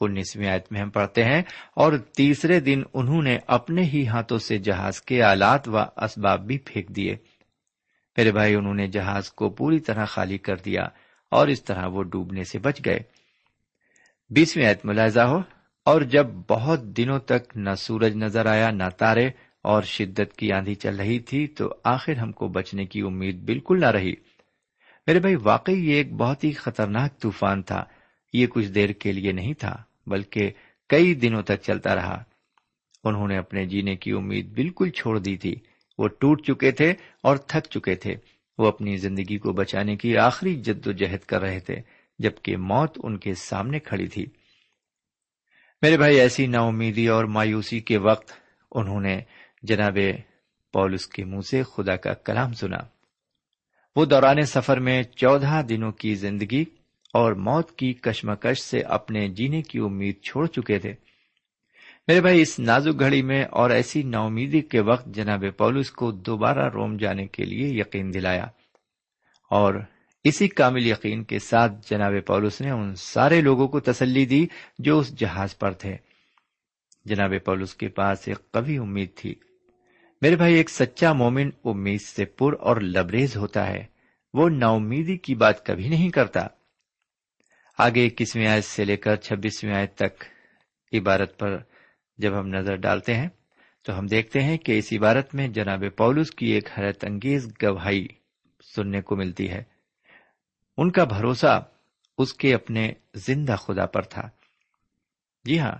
انیسویں 0.00 0.48
آیت 0.48 0.72
میں 0.72 0.80
ہم 0.80 0.90
پڑھتے 0.90 1.24
ہیں، 1.24 1.42
اور 1.74 1.92
تیسرے 1.96 2.60
دن 2.60 2.82
انہوں 2.94 3.22
نے 3.22 3.38
اپنے 3.46 3.82
ہی 3.82 4.06
ہاتھوں 4.06 4.38
سے 4.38 4.58
جہاز 4.58 5.02
کے 5.02 5.22
آلات 5.22 5.68
و 5.68 5.78
اسباب 5.78 6.46
بھی 6.46 6.58
پھینک 6.58 6.88
دیے۔ 6.88 7.16
میرے 8.16 8.32
بھائی، 8.32 8.54
انہوں 8.54 8.74
نے 8.74 8.86
جہاز 8.86 9.30
کو 9.30 9.50
پوری 9.50 9.78
طرح 9.78 10.04
خالی 10.04 10.38
کر 10.38 10.56
دیا 10.56 10.82
اور 11.30 11.48
اس 11.48 11.64
طرح 11.64 11.86
وہ 11.86 12.02
ڈوبنے 12.02 12.44
سے 12.44 12.58
بچ 12.58 12.80
گئے۔ 12.84 13.00
بیسویں 14.30 14.66
آیت 14.66 14.84
ملاحظہ 14.84 15.20
ہو۔ 15.20 15.57
اور 15.88 16.00
جب 16.00 16.26
بہت 16.48 16.82
دنوں 16.82 17.18
تک 17.18 17.56
نہ 17.56 17.74
سورج 17.78 18.16
نظر 18.16 18.46
آیا، 18.46 18.70
نہ 18.70 18.88
تارے 18.98 19.30
اور 19.62 19.82
شدت 19.82 20.36
کی 20.36 20.52
آندھی 20.52 20.74
چل 20.74 20.96
رہی 20.96 21.18
تھی، 21.18 21.46
تو 21.46 21.74
آخر 21.84 22.12
ہم 22.12 22.32
کو 22.32 22.48
بچنے 22.48 22.86
کی 22.86 23.00
امید 23.00 23.36
بالکل 23.36 23.80
نہ 23.80 23.86
رہی۔ 23.86 24.12
میرے 25.06 25.20
بھائی، 25.20 25.34
واقعی 25.34 25.88
یہ 25.88 25.94
ایک 25.94 26.12
بہت 26.12 26.44
ہی 26.44 26.52
خطرناک 26.52 27.20
طوفان 27.20 27.62
تھا۔ 27.62 27.84
یہ 28.32 28.46
کچھ 28.46 28.66
دیر 28.66 28.90
کے 28.90 29.12
لیے 29.12 29.32
نہیں 29.32 29.54
تھا، 29.54 29.76
بلکہ 30.06 30.50
کئی 30.88 31.14
دنوں 31.14 31.42
تک 31.42 31.62
چلتا 31.62 31.94
رہا۔ 31.94 32.22
انہوں 33.04 33.28
نے 33.28 33.36
اپنے 33.36 33.66
جینے 33.66 33.96
کی 33.96 34.12
امید 34.12 34.46
بالکل 34.46 34.90
چھوڑ 34.90 35.18
دی 35.18 35.36
تھی۔ 35.36 35.56
وہ 35.98 36.08
ٹوٹ 36.08 36.46
چکے 36.46 36.70
تھے 36.70 36.94
اور 37.22 37.36
تھک 37.36 37.70
چکے 37.70 37.94
تھے۔ 37.94 38.14
وہ 38.58 38.68
اپنی 38.68 38.96
زندگی 38.96 39.38
کو 39.38 39.52
بچانے 39.52 39.96
کی 39.96 40.16
آخری 40.16 40.54
جد 40.54 40.86
و 40.86 40.92
جہد 40.92 41.24
کر 41.26 41.40
رہے 41.40 41.60
تھے، 41.60 41.76
جبکہ 42.18 42.56
موت 42.56 42.98
ان 43.02 43.18
کے 43.18 43.34
سامنے 43.34 43.78
کھڑی 43.78 44.06
تھی۔ 44.06 44.26
میرے 45.82 45.96
بھائی، 45.96 46.20
ایسی 46.20 46.46
نا 46.46 46.60
امیدی 46.60 47.08
اور 47.08 47.24
مایوسی 47.24 47.80
کے 47.80 47.98
وقت 47.98 48.32
انہوں 48.72 49.00
نے 49.00 49.20
جناب 49.62 49.98
پولس 50.72 51.06
کے 51.06 51.24
منہ 51.24 51.40
سے 51.40 51.62
خدا 51.62 51.96
کا 51.96 52.14
کلام 52.14 52.52
سنا۔ 52.52 52.78
وہ 53.96 54.04
دوران 54.04 54.42
سفر 54.42 54.80
میں 54.80 55.02
چودہ 55.02 55.62
دنوں 55.68 55.92
کی 55.92 56.14
زندگی 56.14 56.64
اور 57.14 57.32
موت 57.32 57.78
کی 57.78 57.92
کشمکش 57.92 58.62
سے 58.62 58.80
اپنے 58.80 59.28
جینے 59.28 59.62
کی 59.62 59.78
امید 59.78 60.20
چھوڑ 60.22 60.46
چکے 60.46 60.78
تھے۔ 60.78 60.92
میرے 62.08 62.20
بھائی، 62.20 62.42
اس 62.42 62.58
نازک 62.58 63.00
گھڑی 63.00 63.22
میں 63.22 63.44
اور 63.44 63.70
ایسی 63.70 64.02
نا 64.02 64.18
امیدی 64.18 64.60
کے 64.60 64.80
وقت 64.80 65.06
جناب 65.06 65.44
پولس 65.58 65.90
کو 65.90 66.10
دوبارہ 66.10 66.70
روم 66.70 66.96
جانے 66.96 67.26
کے 67.26 67.44
لیے 67.44 67.80
یقین 67.80 68.14
دلایا 68.14 68.44
اور 69.50 69.74
اسی 70.24 70.48
کامل 70.48 70.86
یقین 70.86 71.24
کے 71.24 71.38
ساتھ 71.38 71.90
جناب 71.90 72.12
پولس 72.26 72.60
نے 72.60 72.70
ان 72.70 72.94
سارے 72.94 73.40
لوگوں 73.40 73.68
کو 73.68 73.80
تسلی 73.80 74.26
دی 74.26 74.46
جو 74.78 74.98
اس 74.98 75.18
جہاز 75.18 75.58
پر 75.58 75.72
تھے۔ 75.72 75.96
جناب 77.04 77.32
پولس 77.44 77.74
کے 77.74 77.88
پاس 77.88 78.28
ایک 78.28 78.50
قوی 78.50 78.78
امید 78.78 79.08
تھی۔ 79.16 79.34
میرے 80.22 80.36
بھائی، 80.36 80.54
ایک 80.54 80.70
سچا 80.70 81.12
مومن 81.12 81.50
امید 81.64 82.00
سے 82.00 82.24
پر 82.24 82.52
اور 82.60 82.76
لبریز 82.76 83.36
ہوتا 83.36 83.66
ہے۔ 83.66 83.84
وہ 84.34 84.48
نا 84.48 84.68
امیدی 84.68 85.16
کی 85.16 85.34
بات 85.34 85.66
کبھی 85.66 85.88
نہیں 85.88 86.10
کرتا۔ 86.10 86.46
آگے 87.78 88.06
اکیسویں 88.06 88.46
آیت 88.46 88.64
سے 88.64 88.84
لے 88.84 88.96
کر 88.96 89.16
چھبیسویں 89.16 89.74
آیت 89.74 89.94
تک 89.94 90.24
عبارت 90.92 91.38
پر 91.38 91.58
جب 92.18 92.38
ہم 92.38 92.48
نظر 92.48 92.76
ڈالتے 92.76 93.14
ہیں، 93.14 93.28
تو 93.82 93.98
ہم 93.98 94.06
دیکھتے 94.06 94.40
ہیں 94.40 94.56
کہ 94.56 94.78
اس 94.78 94.92
عبارت 94.92 95.34
میں 95.34 95.48
جناب 95.48 95.84
پولس 95.96 96.30
کی 96.30 96.46
ایک 96.46 96.68
حیرت 96.78 97.04
انگیز 97.04 97.52
گواہی 97.62 98.06
سننے 98.76 99.00
کو 99.00 99.16
ملتی 99.16 99.50
ہے۔ 99.50 99.77
ان 100.78 100.90
کا 100.90 101.04
بھروسہ 101.04 101.64
اس 102.18 102.34
کے 102.34 102.54
اپنے 102.54 102.92
زندہ 103.14 103.56
خدا 103.56 103.86
پر 103.86 104.02
تھا۔ 104.02 104.28
جی 105.44 105.58
ہاں 105.58 105.74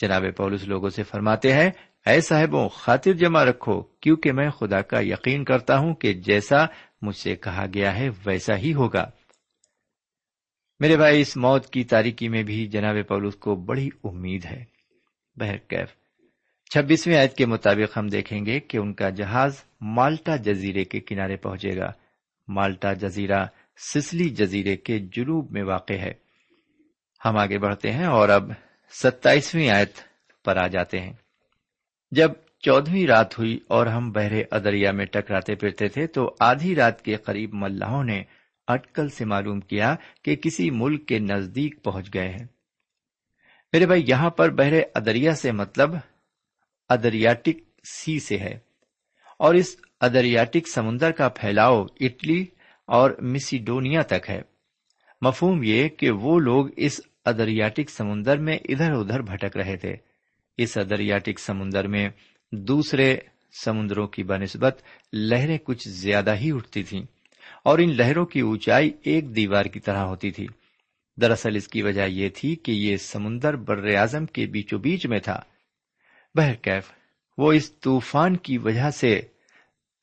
جناب 0.00 0.24
پولس 0.36 0.68
لوگوں 0.68 0.88
سے 0.88 1.02
فرماتے 1.02 1.52
ہیں، 1.52 1.70
اے 2.06 2.20
صاحبوں، 2.20 2.68
خاطر 2.68 3.12
جمع 3.12 3.44
رکھو، 3.44 3.82
کیونکہ 3.82 4.32
میں 4.32 4.50
خدا 4.50 4.80
کا 4.80 5.00
یقین 5.00 5.44
کرتا 5.44 5.78
ہوں 5.78 5.94
کہ 5.94 6.12
جیسا 6.12 6.56
مجھ 7.02 7.16
سے 7.16 7.36
کہا 7.36 7.66
گیا 7.74 7.98
ہے 7.98 8.08
ویسا 8.26 8.56
ہی 8.56 8.74
ہوگا۔ 8.74 9.10
میرے 10.80 10.96
بھائی، 10.96 11.20
اس 11.20 11.36
موت 11.36 11.70
کی 11.70 11.84
تاریکی 11.84 12.28
میں 12.28 12.42
بھی 12.42 12.66
جناب 12.66 12.96
پولوس 13.08 13.34
کو 13.34 13.54
بڑی 13.54 13.88
امید 14.04 14.44
ہے۔ 14.44 14.64
بہرکیف 15.36 15.88
چھبیسویں 16.70 17.16
آیت 17.16 17.36
کے 17.36 17.46
مطابق 17.46 17.98
ہم 17.98 18.06
دیکھیں 18.06 18.46
گے 18.46 18.60
کہ 18.60 18.78
ان 18.78 18.94
کا 18.94 19.10
جہاز 19.10 19.64
مالٹا 19.80 20.36
جزیرے 20.36 20.84
کے 20.84 21.00
کنارے 21.00 21.36
پہنچے 21.36 21.76
گا۔ 21.76 21.92
مالٹا 22.48 22.92
جزیرہ 22.92 23.46
سسلی 23.76 24.28
جزیرے 24.28 24.76
کے 24.76 24.98
جنوب 24.98 25.52
میں 25.52 25.62
واقع 25.62 25.92
ہے۔ 25.92 26.12
ہم 27.24 27.36
آگے 27.36 27.58
بڑھتے 27.58 27.92
ہیں 27.92 28.04
اور 28.04 28.28
اب 28.28 28.50
ستائیسویں 28.90 29.70
آیت 29.70 29.92
پر 30.44 30.56
آ 30.56 30.66
جاتے 30.66 31.00
ہیں۔ 31.00 31.12
جب 32.10 32.30
چودہویں 32.60 33.06
رات 33.06 33.38
ہوئی 33.38 33.58
اور 33.68 33.86
ہم 33.86 34.12
بحر 34.12 34.32
ادریا 34.50 34.92
میں 34.92 35.06
ٹکراتے 35.06 35.54
پھرتے 35.54 35.88
تھے 35.88 36.06
تو 36.06 36.34
آدھی 36.40 36.74
رات 36.74 37.02
کے 37.02 37.16
قریب 37.16 37.50
ملاحوں 37.52 38.04
نے 38.04 38.22
اٹکل 38.66 39.08
سے 39.08 39.24
معلوم 39.24 39.60
کیا 39.60 39.94
کہ 40.24 40.36
کسی 40.36 40.70
ملک 40.70 41.08
کے 41.08 41.18
نزدیک 41.18 41.84
پہنچ 41.84 42.14
گئے 42.14 42.28
ہیں۔ 42.28 42.46
میرے 43.72 43.86
بھائی، 43.86 44.02
یہاں 44.06 44.30
پر 44.30 44.50
بحر 44.50 44.72
ادریا 44.94 45.34
سے 45.34 45.52
مطلب 45.52 45.94
ادریاٹک 46.88 47.86
سی 47.88 48.20
سے 48.20 48.38
ہے 48.38 48.58
اور 49.38 49.54
اس 49.54 49.76
ادریاٹک 50.00 50.68
سمندر 50.74 51.10
کا 51.10 51.28
پھیلاؤ 51.28 51.84
اٹلی 52.00 52.46
اور 52.92 53.10
مسیڈونیا 53.10 54.02
تک 54.02 54.30
ہے۔ 54.30 54.42
مفہوم 55.20 55.62
یہ 55.62 55.88
کہ 55.88 56.10
وہ 56.10 56.40
لوگ 56.40 56.66
اس 56.76 57.00
ادریاٹک 57.24 57.90
سمندر 57.90 58.36
میں 58.38 58.58
ادھر 58.68 58.92
ادھر 58.92 59.22
بھٹک 59.22 59.56
رہے 59.56 59.76
تھے۔ 59.76 59.94
اس 60.56 60.78
ادریاٹک 60.78 61.38
سمندر 61.38 61.86
میں 61.86 62.08
دوسرے 62.52 63.16
سمندروں 63.64 64.06
کی 64.06 64.22
بنسبت 64.22 64.82
لہریں 65.12 65.58
کچھ 65.64 65.88
زیادہ 65.88 66.36
ہی 66.36 66.52
اٹھتی 66.52 66.82
تھیں 66.82 67.02
اور 67.64 67.78
ان 67.78 67.96
لہروں 67.96 68.26
کی 68.26 68.40
اونچائی 68.40 68.90
ایک 69.02 69.36
دیوار 69.36 69.64
کی 69.64 69.80
طرح 69.80 70.04
ہوتی 70.04 70.30
تھی۔ 70.30 70.46
دراصل 71.20 71.56
اس 71.56 71.68
کی 71.68 71.82
وجہ 71.82 72.06
یہ 72.08 72.28
تھی 72.28 72.56
کہ 72.56 72.72
یہ 72.72 72.96
سمندر 72.96 73.56
بر 73.56 73.94
اعظم 73.94 74.26
کے 74.26 74.46
بیچو 74.46 74.78
بیچ 74.78 75.06
میں 75.06 75.20
تھا۔ 75.20 75.40
بہرکیف، 76.34 76.90
وہ 77.38 77.52
اس 77.52 77.72
طوفان 77.72 78.36
کی 78.36 78.58
وجہ 78.58 78.90
سے 78.90 79.20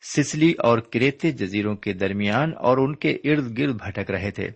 سسلی 0.02 0.52
اور 0.52 0.80
کریتے 0.80 1.32
جزیروں 1.32 1.76
کے 1.76 1.94
درمیان 1.94 2.52
اور 2.58 2.78
ان 2.78 2.96
کے 2.96 3.12
ارد 3.12 3.58
گرد 3.58 3.74
بھٹک 3.74 4.12
رہے 4.12 4.32
تھے 4.32 4.48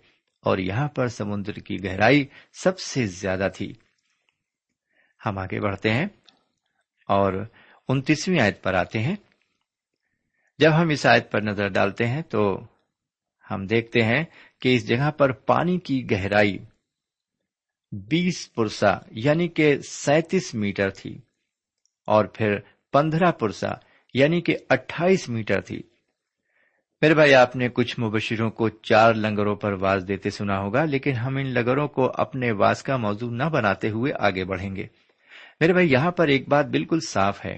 اور 0.42 0.58
یہاں 0.58 0.88
پر 0.88 1.08
سمندر 1.08 1.54
کی 1.54 1.84
گہرائی 1.84 2.26
سب 2.54 2.80
سے 2.80 3.08
زیادہ 3.08 3.48
تھی۔ 3.56 3.74
ہم 5.26 5.38
آگے 5.38 5.60
بڑھتے 5.60 5.94
ہیں 5.94 6.06
اور 7.08 7.34
انتیسویں 7.88 8.40
آیت 8.40 8.64
پر 8.64 8.74
آتے 8.74 9.00
ہیں۔ 9.00 9.16
جب 10.58 10.82
ہم 10.82 10.90
اس 10.90 11.06
آیت 11.06 11.32
پر 11.32 11.42
نظر 11.42 11.68
ڈالتے 11.68 12.08
ہیں 12.08 12.22
تو 12.22 12.68
ہم 13.52 13.66
دیکھتے 13.66 14.02
ہیں 14.02 14.24
کہ 14.62 14.76
اس 14.76 14.88
جگہ 14.88 15.12
پر 15.12 15.32
پانی 15.32 15.78
کی 15.80 16.12
گہرائی 16.12 16.58
بیس 17.92 18.54
پرسا 18.54 18.98
یعنی 19.12 19.48
کہ 19.48 19.82
سینتیس 19.82 20.56
میٹر 20.56 20.90
تھی 20.90 21.18
اور 22.08 22.26
پھر 22.26 22.60
پندرہ 22.92 23.32
پرسا 23.32 23.68
یعنی 24.14 24.42
کہ 24.42 24.58
اٹھائیس 24.70 25.30
میٹر 25.30 25.62
تھی۔ 25.62 25.82
میرے 27.02 27.14
بھائی 27.14 27.34
آپ 27.34 27.56
نے 27.56 27.70
کچھ 27.70 28.00
مبشروں 28.00 28.52
کو 28.52 28.70
چار 28.70 29.14
لنگروں 29.14 29.56
پر 29.56 29.74
واز 29.74 30.06
دیتے 30.08 30.30
سنا 30.30 30.60
ہوگا، 30.60 30.86
لیکن 30.86 31.12
ہم 31.12 31.38
ان 31.38 31.48
لنگروں 31.48 31.88
کو 31.88 32.12
اپنے 32.16 32.52
واز 32.52 32.84
کا 32.84 32.98
موضوع 32.98 33.32
نہ 33.32 33.44
بناتے 33.44 33.90
ہوئے 33.90 34.14
آگے 34.20 34.46
بڑھیں 34.46 34.76
گے۔ 34.76 34.88
میرے 35.60 35.74
بھائی، 35.74 35.92
یہاں 35.92 36.12
پر 36.12 36.28
ایک 36.28 36.50
بات 36.50 36.66
بالکل 36.66 37.00
صاف 37.08 37.46
ہے 37.46 37.58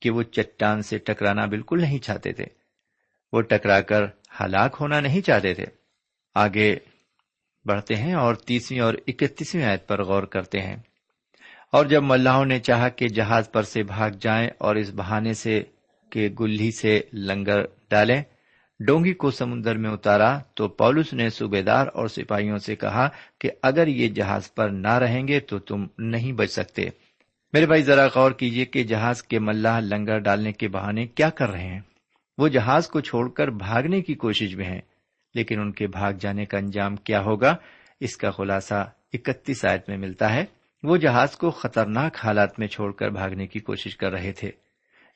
کہ 0.00 0.10
وہ 0.10 0.22
چٹان 0.22 0.82
سے 0.82 0.98
ٹکرانا 0.98 1.46
بالکل 1.46 1.80
نہیں 1.80 1.98
چاہتے 1.98 2.32
تھے۔ 2.32 2.46
وہ 3.32 3.40
ٹکرا 3.40 3.80
کر 3.80 4.04
ہلاک 4.40 4.76
ہونا 4.80 5.00
نہیں 5.00 5.20
چاہتے 5.20 5.54
تھے۔ 5.54 5.64
آگے 6.34 6.76
بڑھتے 7.64 7.96
ہیں 7.96 8.14
اور 8.14 8.34
تیسویں 8.34 8.80
اور 8.80 8.94
اکتیسویں 9.06 9.64
آیت 9.64 9.88
پر 9.88 10.02
غور 10.02 10.22
کرتے 10.22 10.60
ہیں۔ 10.60 10.76
اور 11.72 11.86
جب 11.86 12.02
ملاحوں 12.02 12.44
نے 12.44 12.58
چاہا 12.60 12.88
کہ 12.88 13.08
جہاز 13.08 13.52
پر 13.52 13.62
سے 13.62 13.82
بھاگ 13.82 14.10
جائیں 14.10 14.50
اور 14.58 14.76
اس 14.76 14.90
بہانے 14.90 15.34
سے 15.34 15.62
کہ 16.10 16.28
گلی 16.40 16.70
سے 16.70 17.00
لنگر 17.12 17.64
ڈالیں۔ 17.90 18.22
ڈونگی 18.80 19.14
کو 19.14 19.30
سمندر 19.30 19.76
میں 19.76 19.90
اتارا 19.90 20.38
تو 20.54 20.68
پولس 20.68 21.12
نے 21.12 21.30
صوبے 21.30 21.62
دار 21.62 21.86
اور 21.94 22.08
سپاہیوں 22.08 22.58
سے 22.58 22.76
کہا 22.76 23.08
کہ 23.38 23.50
اگر 23.62 23.86
یہ 23.86 24.08
جہاز 24.08 24.54
پر 24.54 24.68
نہ 24.68 24.92
رہیں 24.92 25.28
گے 25.28 25.40
تو 25.40 25.58
تم 25.58 25.86
نہیں 25.98 26.32
بچ 26.32 26.50
سکتے۔ 26.50 26.88
میرے 27.52 27.66
بھائی، 27.66 27.82
ذرا 27.82 28.06
غور 28.14 28.30
کیجیے 28.30 28.64
کہ 28.64 28.84
جہاز 28.84 29.22
کے 29.22 29.38
ملاح 29.38 29.80
لنگر 29.80 30.18
ڈالنے 30.18 30.52
کے 30.52 30.68
بہانے 30.68 31.06
کیا 31.06 31.30
کر 31.30 31.50
رہے 31.50 31.66
ہیں۔ 31.66 31.80
وہ 32.38 32.48
جہاز 32.48 32.88
کو 32.88 33.00
چھوڑ 33.00 33.30
کر 33.30 33.48
بھاگنے 33.48 34.00
کی 34.00 34.14
کوشش 34.14 34.56
میں 34.56 34.64
ہیں، 34.64 34.80
لیکن 35.34 35.60
ان 35.60 35.72
کے 35.72 35.86
بھاگ 35.86 36.12
جانے 36.12 36.44
کا 36.44 36.58
انجام 36.58 36.96
کیا 36.96 37.20
ہوگا؟ 37.20 37.56
اس 38.00 38.16
کا 38.16 38.30
خلاصہ 38.30 38.90
اکتیس 39.12 39.64
آیت 39.64 39.88
میں 39.88 39.96
ملتا 39.96 40.34
ہے۔ 40.34 40.44
وہ 40.82 40.96
جہاز 40.96 41.36
کو 41.36 41.50
خطرناک 41.50 42.16
حالات 42.24 42.58
میں 42.58 42.66
چھوڑ 42.66 42.92
کر 42.92 43.08
بھاگنے 43.08 43.46
کی 43.46 43.60
کوشش 43.60 43.96
کر 43.96 44.10
رہے 44.12 44.32
تھے۔ 44.32 44.50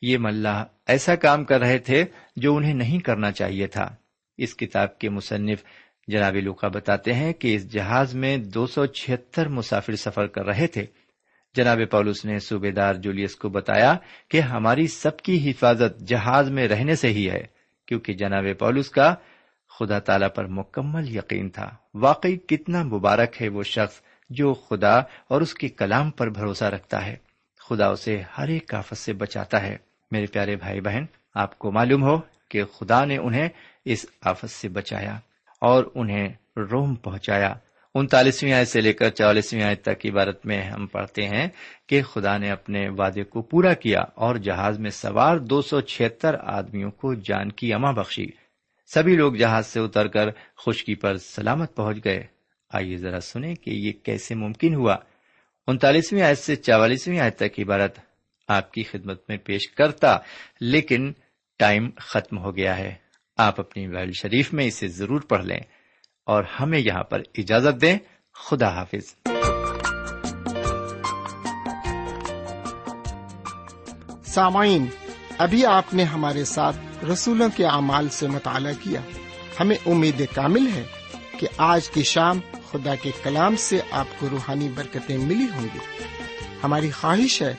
یہ 0.02 0.18
ملاح 0.18 0.64
ایسا 0.86 1.14
کام 1.14 1.44
کر 1.44 1.60
رہے 1.60 1.78
تھے 1.78 2.04
جو 2.36 2.56
انہیں 2.56 2.74
نہیں 2.74 2.98
کرنا 2.98 3.32
چاہیے 3.32 3.66
تھا۔ 3.66 3.96
اس 4.38 4.56
کتاب 4.56 4.98
کے 4.98 5.10
مصنف 5.10 5.64
جناب 6.06 6.36
لوکا 6.36 6.68
بتاتے 6.68 7.12
ہیں 7.12 7.32
کہ 7.32 7.56
اس 7.56 7.72
جہاز 7.72 8.14
میں 8.14 8.36
دو 8.36 8.66
سو 8.66 8.86
چھتر 8.86 9.48
مسافر 9.48 9.96
سفر 9.96 10.26
کر 10.26 10.44
رہے 10.46 10.66
تھے۔ 10.66 10.86
جناب 11.54 11.78
پولس 11.90 12.24
نے 12.24 12.38
صوبے 12.38 12.70
دار 12.70 12.94
جولیس 12.94 13.36
کو 13.36 13.48
بتایا 13.48 13.96
کہ 14.28 14.40
ہماری 14.40 14.86
سب 14.86 15.16
کی 15.16 15.50
حفاظت 15.50 16.00
جہاز 16.00 16.50
میں 16.50 16.68
رہنے 16.68 16.94
سے 16.94 17.08
ہی 17.08 17.30
ہے، 17.30 17.46
کیونکہ 17.86 18.12
جناب 18.12 18.44
پولس 18.58 18.90
کا 18.90 19.14
خدا 19.78 19.98
تعالی 19.98 20.26
پر 20.34 20.46
مکمل 20.46 21.16
یقین 21.16 21.48
تھا۔ 21.48 21.70
واقعی 21.94 22.36
کتنا 22.36 22.82
مبارک 22.82 23.42
ہے 23.42 23.48
وہ 23.48 23.62
شخص 23.62 24.00
جو 24.30 24.54
خدا 24.54 24.98
اور 24.98 25.40
اس 25.40 25.54
کے 25.54 25.68
کلام 25.68 26.10
پر 26.10 26.30
بھروسہ 26.30 26.64
رکھتا 26.64 27.06
ہے۔ 27.06 27.16
خدا 27.68 27.86
اسے 27.86 28.22
ہر 28.38 28.48
ایک 28.48 28.74
آفت 28.74 28.96
سے 28.96 29.12
بچاتا 29.12 29.62
ہے۔ 29.62 29.89
میرے 30.11 30.27
پیارے 30.27 30.57
بھائی 30.57 30.81
بہن، 30.81 31.05
آپ 31.35 31.59
کو 31.59 31.73
معلوم 31.73 32.03
ہو 32.03 32.20
کہ 32.49 32.64
خدا 32.64 33.05
نے 33.05 33.16
انہیں 33.16 33.49
اس 33.85 34.07
آفت 34.23 34.51
سے 34.51 34.68
بچایا 34.68 35.18
اور 35.61 35.85
انہیں 35.94 36.29
روم 36.57 36.94
پہنچایا۔ 36.94 37.55
انتالیسویں 37.94 38.53
آئے 38.53 38.64
سے 38.64 38.81
لے 38.81 38.92
کر 38.92 39.11
چوالیسویں 39.11 39.62
آئے 39.62 39.75
تک 39.75 40.07
عبارت 40.11 40.46
میں 40.46 40.62
ہم 40.62 40.87
پڑھتے 40.87 41.23
ہیں 41.23 41.49
کہ 41.87 42.03
خدا 42.03 42.38
نے 42.38 42.51
اپنے 42.51 42.88
وعدے 42.88 43.23
کو 43.23 43.42
پورا 43.42 43.75
کیا 43.75 44.01
اور 44.14 44.37
جہاز 44.37 44.79
میں 44.79 44.90
سوار 44.90 45.37
دو 45.37 45.62
سو 45.62 45.81
چھتر 45.81 46.37
آدمیوں 46.40 46.90
کو 46.90 47.14
جان 47.14 47.53
کی 47.53 47.73
اما 47.73 47.90
بخشی۔ 47.90 48.27
سبھی 48.94 49.16
لوگ 49.16 49.33
جہاز 49.33 49.66
سے 49.66 49.81
اتر 49.81 50.09
کر 50.09 50.31
خشکی 50.66 50.94
پر 50.94 51.16
سلامت 51.16 51.77
پہنچ 51.77 52.05
گئے۔ 52.05 52.27
آئیے 52.73 52.96
ذرا 52.96 53.20
سنیں 53.20 53.55
کہ 53.55 53.70
یہ 53.70 53.92
کیسے 53.92 54.35
ممکن 54.35 54.75
ہوا۔ 54.75 54.96
انتالیسویں 55.66 56.23
آیت 56.23 56.38
سے 56.38 56.57
چوالیسویں 56.57 57.20
آیت 57.20 57.37
تک 57.37 57.61
عبارت 57.61 57.99
آپ 58.50 58.72
کی 58.72 58.82
خدمت 58.82 59.22
میں 59.28 59.36
پیش 59.36 59.70
کرتا، 59.70 60.18
لیکن 60.60 61.12
ٹائم 61.58 61.90
ختم 61.96 62.38
ہو 62.38 62.56
گیا 62.56 62.78
ہے۔ 62.78 62.94
آپ 63.36 63.60
اپنی 63.60 63.86
ویل 63.86 64.12
شریف 64.12 64.52
میں 64.52 64.66
اسے 64.66 64.88
ضرور 64.88 65.20
پڑھ 65.20 65.44
لیں 65.44 65.60
اور 66.26 66.44
ہمیں 66.60 66.78
یہاں 66.78 67.04
پر 67.04 67.22
اجازت 67.38 67.80
دیں۔ 67.80 67.98
خدا 68.34 68.68
حافظ۔ 68.74 69.16
سامعین، 74.26 74.86
ابھی 75.38 75.66
آپ 75.66 75.94
نے 75.94 76.04
ہمارے 76.04 76.44
ساتھ 76.44 77.04
رسولوں 77.04 77.48
کے 77.56 77.66
اعمال 77.66 78.08
سے 78.08 78.28
مطالعہ 78.28 78.72
کیا۔ 78.80 79.00
ہمیں 79.60 79.76
امید 79.86 80.22
کامل 80.34 80.66
ہے 80.74 80.84
کہ 81.38 81.46
آج 81.56 81.90
کی 81.90 82.02
شام 82.02 82.40
خدا 82.70 82.94
کے 82.94 83.10
کلام 83.22 83.56
سے 83.56 83.80
آپ 83.90 84.06
کو 84.18 84.28
روحانی 84.30 84.68
برکتیں 84.68 85.18
ملی 85.18 85.46
ہوں 85.54 85.66
گی۔ 85.74 85.78
ہماری 86.62 86.90
خواہش 86.90 87.42
ہے 87.42 87.54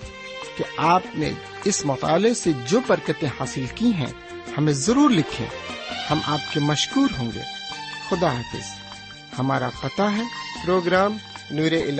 کہ 0.62 0.74
آپ 0.78 1.02
نے 1.14 1.32
اس 1.66 1.86
مطالعے 1.86 2.34
سے 2.34 2.52
جو 2.68 2.80
برکتیں 2.88 3.30
حاصل 3.40 3.66
کی 3.76 3.94
ہیں، 3.94 4.12
ہمیں 4.58 4.74
ضرور 4.74 5.10
لکھیں۔ 5.10 5.48
ہم 6.12 6.20
آپ 6.26 6.54
کے 6.54 6.60
مشکور 6.60 7.10
ہوں 7.20 7.32
گے۔ 7.36 7.42
خدا 8.10 8.34
حافظ۔ 8.34 8.68
ہمارا 9.40 9.70
پتہ 9.84 10.02
ہے۔ 10.02 10.22
Program 10.66 11.18
Noor 11.52 11.72
ul 11.72 12.00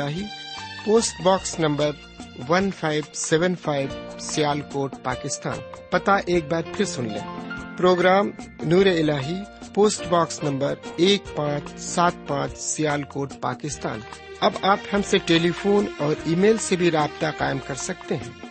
post 0.86 1.22
box 1.22 1.60
number 1.60 1.92
one 2.50 2.70
five 2.80 3.04
seven 3.14 3.56
five 3.56 4.20
Sialkot 4.62 4.96
Pakistan. 5.04 5.58
پتا 5.90 6.16
ایک 6.16 6.52
بار 6.52 6.62
پھر 6.78 6.86
سن 6.86 7.04
لیں۔ 7.04 7.40
پروگرام 7.78 8.30
نور 8.64 8.86
ال 8.86 9.12
پوسٹ 9.74 10.08
باکس 10.10 10.44
نمبر 10.44 10.76
ایک 10.96 11.24
پانچ 11.36 11.80
سات 11.80 12.14
پانچ 12.28 12.58
سیال 12.58 13.04
کوٹ 13.04 13.34
پاکستان۔ 13.42 14.00
اب 14.40 14.54
آپ 14.62 14.80
ہم 14.94 15.02
سے 15.06 15.18
ٹیلی 15.26 15.52
فون 15.52 15.86
اور 15.98 16.16
ای 16.26 16.36
میل 16.36 16.58
سے 16.58 16.76
بھی 16.76 16.92
رابطہ 16.92 17.26
قائم 17.38 17.58
کر 17.68 17.76
سکتے 17.76 18.18
ہیں۔ 18.18 18.51